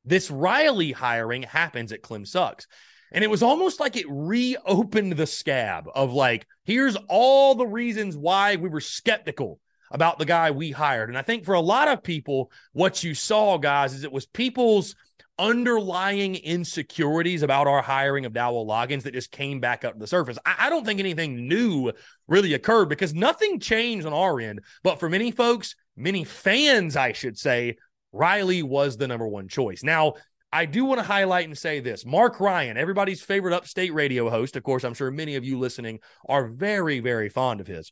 this 0.05 0.31
Riley 0.31 0.93
hiring 0.93 1.43
happens 1.43 1.93
at 1.93 2.03
Clem 2.03 2.25
Sucks. 2.25 2.67
And 3.13 3.23
it 3.23 3.31
was 3.31 3.43
almost 3.43 3.79
like 3.79 3.97
it 3.97 4.07
reopened 4.09 5.13
the 5.13 5.27
scab 5.27 5.89
of 5.95 6.13
like, 6.13 6.47
here's 6.65 6.97
all 7.09 7.55
the 7.55 7.67
reasons 7.67 8.17
why 8.17 8.57
we 8.57 8.69
were 8.69 8.81
skeptical 8.81 9.61
about 9.93 10.19
the 10.19 10.25
guy 10.25 10.51
we 10.51 10.73
hired. 10.73 11.09
And 11.09 11.17
I 11.17 11.23
think 11.23 11.45
for 11.45 11.55
a 11.55 11.61
lot 11.61 11.87
of 11.87 12.03
people, 12.03 12.51
what 12.73 13.05
you 13.05 13.15
saw, 13.15 13.57
guys, 13.59 13.95
is 13.95 14.03
it 14.03 14.11
was 14.11 14.27
people's 14.27 14.97
underlying 15.39 16.37
insecurities 16.37 17.43
about 17.43 17.67
our 17.67 17.83
hiring 17.83 18.25
of 18.25 18.33
Dowell 18.33 18.67
Loggins 18.67 19.03
that 19.03 19.15
just 19.15 19.33
came 19.33 19.61
back 19.61 19.85
up 19.85 19.95
to 19.95 19.99
the 19.99 20.07
surface. 20.07 20.39
I, 20.45 20.55
I, 20.61 20.71
don't 20.71 20.85
think 20.87 21.01
anything 21.01 21.49
new 21.49 21.93
really 22.29 22.55
occurred 22.55 22.89
because 22.89 23.15
nothing 23.15 23.59
changed 23.59 24.07
on 24.07 24.13
our 24.13 24.41
end. 24.41 24.61
But 24.85 25.01
for 25.01 25.09
many 25.09 25.33
folks, 25.33 25.75
many 25.97 26.25
fans, 26.25 26.97
I 26.97 27.13
should 27.13 27.37
say, 27.37 27.77
Riley 28.15 28.63
was 28.63 28.97
the 28.97 29.09
number 29.09 29.27
one 29.27 29.49
choice. 29.49 29.83
Now, 29.83 30.15
I 30.53 30.67
do 30.67 30.85
want 30.85 31.01
to 31.01 31.05
highlight 31.05 31.47
and 31.47 31.59
say 31.59 31.81
this 31.81 32.07
Mark 32.07 32.39
Ryan, 32.39 32.77
everybody's 32.77 33.23
favorite 33.23 33.55
upstate 33.55 33.93
radio 33.93 34.31
host. 34.31 34.57
Of 34.57 34.63
course, 34.63 34.85
I'm 34.85 34.95
sure 34.95 35.11
many 35.11 35.35
of 35.35 35.45
you 35.45 35.59
listening 35.59 35.99
are 36.29 36.47
very, 36.47 37.01
very 37.01 37.29
fond 37.29 37.61
of 37.61 37.67
his. 37.67 37.91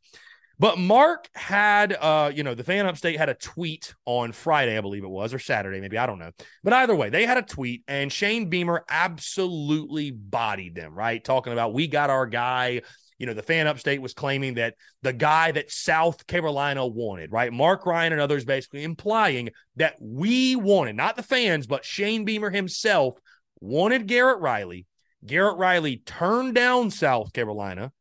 But 0.59 0.79
Mark 0.79 1.29
had, 1.35 1.93
uh, 1.95 2.31
you 2.33 2.45
know, 2.45 2.55
the 2.55 2.63
fan 2.63 2.87
upstate 2.87 3.19
had 3.19 3.29
a 3.29 3.35
tweet 3.35 3.95
on 4.05 4.31
Friday, 4.31 4.79
I 4.79 4.81
believe 4.81 5.03
it 5.03 5.11
was, 5.11 5.35
or 5.35 5.41
Saturday, 5.41 5.81
maybe. 5.81 5.99
I 5.99 6.07
don't 6.07 6.21
know. 6.21 6.31
But 6.63 6.73
either 6.75 6.95
way, 6.95 7.11
they 7.11 7.27
had 7.27 7.39
a 7.39 7.43
tweet, 7.43 7.83
and 7.89 8.13
Shane 8.13 8.49
Beamer 8.49 8.85
absolutely 8.89 10.13
bodied 10.13 10.77
them, 10.77 10.95
right? 10.95 11.25
Talking 11.25 11.53
about, 11.53 11.75
we 11.75 11.89
got 11.89 12.11
our 12.11 12.27
guy. 12.27 12.83
You 13.23 13.27
know, 13.27 13.35
the 13.35 13.43
fan 13.43 13.67
upstate 13.67 14.03
was 14.03 14.15
claiming 14.15 14.55
that 14.55 14.75
the 15.03 15.13
guy 15.13 15.53
that 15.53 15.71
South 15.71 16.27
Carolina 16.27 16.85
wanted, 16.87 17.31
right? 17.31 17.53
Mark 17.53 17.87
Ryan 17.87 18.13
and 18.13 18.21
others 18.21 18.45
basically 18.45 18.83
implying 18.83 19.51
that 19.77 19.95
we 20.01 20.57
wanted, 20.57 20.97
not 20.97 21.17
the 21.17 21.23
fans, 21.23 21.67
but 21.67 21.85
Shane 21.85 22.25
Beamer 22.25 22.51
himself 22.51 23.19
wanted 23.61 24.09
Garrett 24.09 24.41
Riley. 24.41 24.87
Garrett 25.25 25.57
Riley 25.57 26.03
turned 26.05 26.55
down 26.55 26.91
South 26.91 27.33
Carolina 27.33 27.93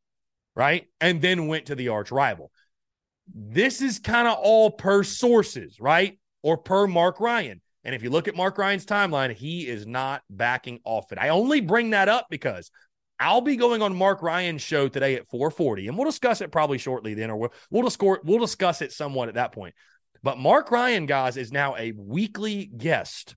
right? 0.55 0.87
And 0.99 1.21
then 1.21 1.47
went 1.47 1.67
to 1.67 1.75
the 1.75 1.89
arch 1.89 2.11
rival. 2.11 2.51
This 3.33 3.81
is 3.81 3.99
kind 3.99 4.27
of 4.27 4.37
all 4.39 4.71
per 4.71 5.03
sources, 5.03 5.79
right? 5.79 6.19
Or 6.43 6.57
per 6.57 6.87
Mark 6.87 7.19
Ryan. 7.19 7.61
And 7.83 7.95
if 7.95 8.03
you 8.03 8.09
look 8.09 8.27
at 8.27 8.35
Mark 8.35 8.57
Ryan's 8.57 8.85
timeline, 8.85 9.33
he 9.33 9.67
is 9.67 9.87
not 9.87 10.21
backing 10.29 10.79
off 10.83 11.11
it. 11.11 11.17
I 11.19 11.29
only 11.29 11.61
bring 11.61 11.91
that 11.91 12.09
up 12.09 12.27
because 12.29 12.69
I'll 13.21 13.41
be 13.41 13.55
going 13.55 13.81
on 13.81 13.95
Mark 13.95 14.23
Ryan's 14.23 14.63
show 14.63 14.87
today 14.87 15.15
at 15.15 15.29
4:40, 15.29 15.87
and 15.87 15.97
we'll 15.97 16.09
discuss 16.09 16.41
it 16.41 16.51
probably 16.51 16.79
shortly 16.79 17.13
then, 17.13 17.29
or 17.29 17.37
we'll 17.37 17.53
we'll 17.69 17.83
discuss 17.83 18.17
we'll 18.23 18.39
discuss 18.39 18.81
it 18.81 18.91
somewhat 18.91 19.29
at 19.29 19.35
that 19.35 19.51
point. 19.51 19.75
But 20.23 20.39
Mark 20.39 20.71
Ryan, 20.71 21.05
guys, 21.05 21.37
is 21.37 21.51
now 21.51 21.75
a 21.77 21.91
weekly 21.93 22.65
guest 22.65 23.35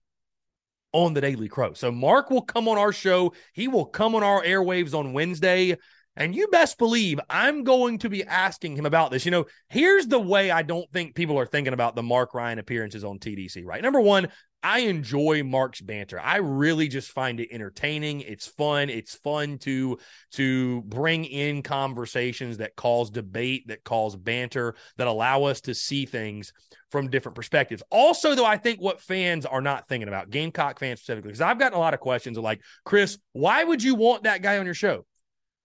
on 0.93 1.13
the 1.13 1.21
Daily 1.21 1.49
Crow. 1.49 1.75
So 1.75 1.93
Mark 1.93 2.31
will 2.31 2.43
come 2.43 2.67
on 2.67 2.79
our 2.79 2.93
show. 2.93 3.35
He 3.53 3.69
will 3.69 3.85
come 3.85 4.15
on 4.15 4.23
our 4.23 4.43
airwaves 4.43 4.95
on 4.95 5.13
Wednesday 5.13 5.77
and 6.17 6.35
you 6.35 6.49
best 6.49 6.79
believe 6.79 7.19
I'm 7.29 7.65
going 7.65 7.99
to 7.99 8.09
be 8.09 8.25
asking 8.25 8.77
him 8.77 8.87
about 8.87 9.11
this. 9.11 9.25
You 9.25 9.31
know, 9.31 9.47
here's 9.69 10.07
the 10.07 10.19
way 10.19 10.51
I 10.51 10.63
don't 10.63 10.91
think 10.93 11.15
people 11.15 11.39
are 11.39 11.47
thinking 11.47 11.73
about 11.73 11.97
the 11.97 12.03
Mark 12.03 12.35
Ryan 12.35 12.59
appearances 12.59 13.05
on 13.05 13.19
TDC, 13.19 13.65
right? 13.65 13.83
Number 13.83 14.01
one, 14.01 14.29
I 14.65 14.79
enjoy 14.81 15.43
Mark's 15.43 15.83
banter. 15.83 16.19
I 16.19 16.37
really 16.37 16.89
just 16.89 17.11
find 17.11 17.39
it 17.39 17.51
entertaining. 17.53 18.23
It's 18.23 18.47
fun. 18.47 18.89
It's 18.89 19.15
fun 19.15 19.59
to 19.59 19.99
to 20.33 20.81
bring 20.83 21.27
in 21.27 21.63
conversations 21.63 22.57
that 22.57 22.75
cause 22.75 23.11
debate, 23.11 23.69
that 23.69 23.85
cause 23.85 24.17
banter, 24.17 24.75
that 24.97 25.07
allow 25.07 25.45
us 25.45 25.61
to 25.63 25.75
see 25.75 26.07
things 26.07 26.55
from 26.91 27.11
different 27.11 27.37
perspectives. 27.37 27.83
Also, 27.91 28.35
though, 28.35 28.47
I 28.47 28.57
think 28.57 28.81
what 28.81 29.03
fans 29.03 29.45
are 29.45 29.61
not 29.61 29.87
thinking 29.87 30.09
about, 30.09 30.31
Gamecock 30.31 30.79
fans 30.79 31.01
specifically, 31.01 31.29
because 31.29 31.43
I've 31.43 31.59
gotten 31.59 31.77
a 31.77 31.81
lot 31.81 31.93
of 31.93 32.01
questions 32.01 32.39
of 32.39 32.45
like, 32.45 32.63
Chris, 32.87 33.19
why 33.33 33.63
would 33.63 33.83
you 33.83 33.95
want 33.95 34.23
that 34.23 34.41
guy 34.41 34.57
on 34.57 34.65
your 34.65 34.75
show? 34.75 35.05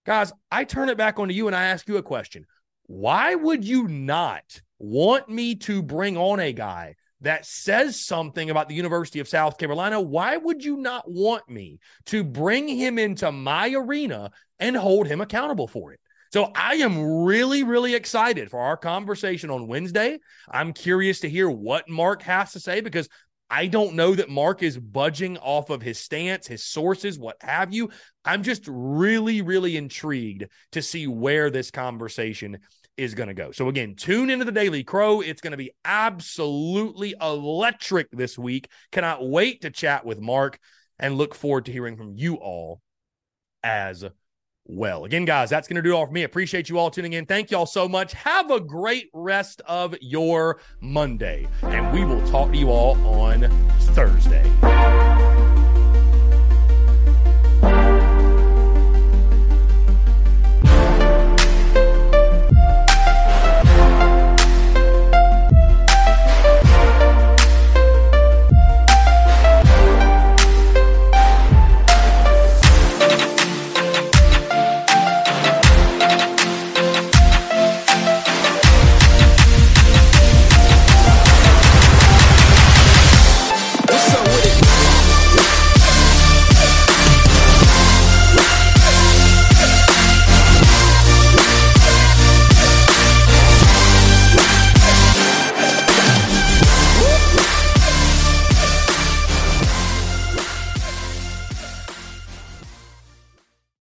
Guys, 0.05 0.33
I 0.51 0.65
turn 0.65 0.89
it 0.89 0.97
back 0.97 1.19
onto 1.19 1.33
you 1.33 1.47
and 1.47 1.55
I 1.55 1.65
ask 1.65 1.87
you 1.87 1.95
a 1.95 2.03
question. 2.03 2.45
Why 2.87 3.33
would 3.33 3.63
you 3.63 3.87
not 3.87 4.61
want 4.77 5.29
me 5.29 5.55
to 5.55 5.81
bring 5.81 6.17
on 6.17 6.41
a 6.41 6.51
guy 6.51 6.95
that 7.21 7.45
says 7.45 7.99
something 7.99 8.49
about 8.49 8.69
the 8.69 8.75
University 8.75 9.19
of 9.19 9.27
South 9.27 9.57
Carolina? 9.57 9.99
Why 9.99 10.37
would 10.37 10.63
you 10.63 10.77
not 10.77 11.09
want 11.09 11.49
me 11.49 11.79
to 12.05 12.23
bring 12.23 12.67
him 12.67 12.97
into 12.97 13.31
my 13.31 13.73
arena 13.73 14.31
and 14.59 14.75
hold 14.75 15.07
him 15.07 15.21
accountable 15.21 15.67
for 15.67 15.93
it? 15.93 15.99
So 16.31 16.51
I 16.55 16.75
am 16.75 17.23
really, 17.23 17.63
really 17.63 17.95
excited 17.95 18.51
for 18.51 18.59
our 18.59 18.77
conversation 18.77 19.49
on 19.49 19.67
Wednesday. 19.67 20.19
I'm 20.49 20.73
curious 20.73 21.21
to 21.21 21.29
hear 21.29 21.49
what 21.49 21.89
Mark 21.89 22.21
has 22.21 22.51
to 22.53 22.59
say 22.59 22.81
because 22.81 23.09
I 23.49 23.65
don't 23.65 23.95
know 23.95 24.13
that 24.13 24.29
Mark 24.29 24.61
is 24.61 24.77
budging 24.77 25.37
off 25.39 25.71
of 25.71 25.81
his 25.81 25.97
stance, 25.97 26.45
his 26.45 26.63
sources, 26.63 27.17
what 27.17 27.37
have 27.41 27.73
you. 27.73 27.89
I'm 28.23 28.43
just 28.43 28.63
really, 28.67 29.41
really 29.41 29.75
intrigued 29.75 30.45
to 30.73 30.83
see 30.83 31.07
where 31.07 31.49
this 31.49 31.71
conversation 31.71 32.59
is 32.99 33.15
going 33.15 33.29
to 33.29 33.33
go. 33.33 33.51
So, 33.51 33.69
again, 33.69 33.95
tune 33.95 34.29
into 34.29 34.45
the 34.45 34.51
Daily 34.51 34.83
Crow. 34.83 35.21
It's 35.21 35.41
going 35.41 35.51
to 35.51 35.57
be 35.57 35.71
absolutely 35.85 37.15
electric 37.21 38.11
this 38.11 38.37
week. 38.37 38.69
Cannot 38.91 39.27
wait 39.27 39.61
to 39.61 39.69
chat 39.69 40.05
with 40.05 40.19
Mark 40.19 40.59
and 40.99 41.17
look 41.17 41.33
forward 41.33 41.65
to 41.65 41.71
hearing 41.71 41.95
from 41.95 42.13
you 42.15 42.35
all 42.35 42.81
as 43.63 44.03
well. 44.65 45.05
Again, 45.05 45.25
guys, 45.25 45.49
that's 45.49 45.67
going 45.67 45.77
to 45.77 45.81
do 45.81 45.91
it 45.91 45.95
all 45.95 46.05
for 46.05 46.11
me. 46.11 46.23
Appreciate 46.23 46.69
you 46.69 46.77
all 46.77 46.91
tuning 46.91 47.13
in. 47.13 47.25
Thank 47.25 47.51
you 47.51 47.57
all 47.57 47.65
so 47.65 47.87
much. 47.87 48.13
Have 48.13 48.51
a 48.51 48.59
great 48.59 49.09
rest 49.13 49.61
of 49.65 49.95
your 50.01 50.59
Monday, 50.81 51.47
and 51.63 51.91
we 51.93 52.03
will 52.03 52.25
talk 52.27 52.51
to 52.51 52.57
you 52.57 52.69
all 52.69 52.97
on 53.07 53.49
Thursday. 53.79 54.43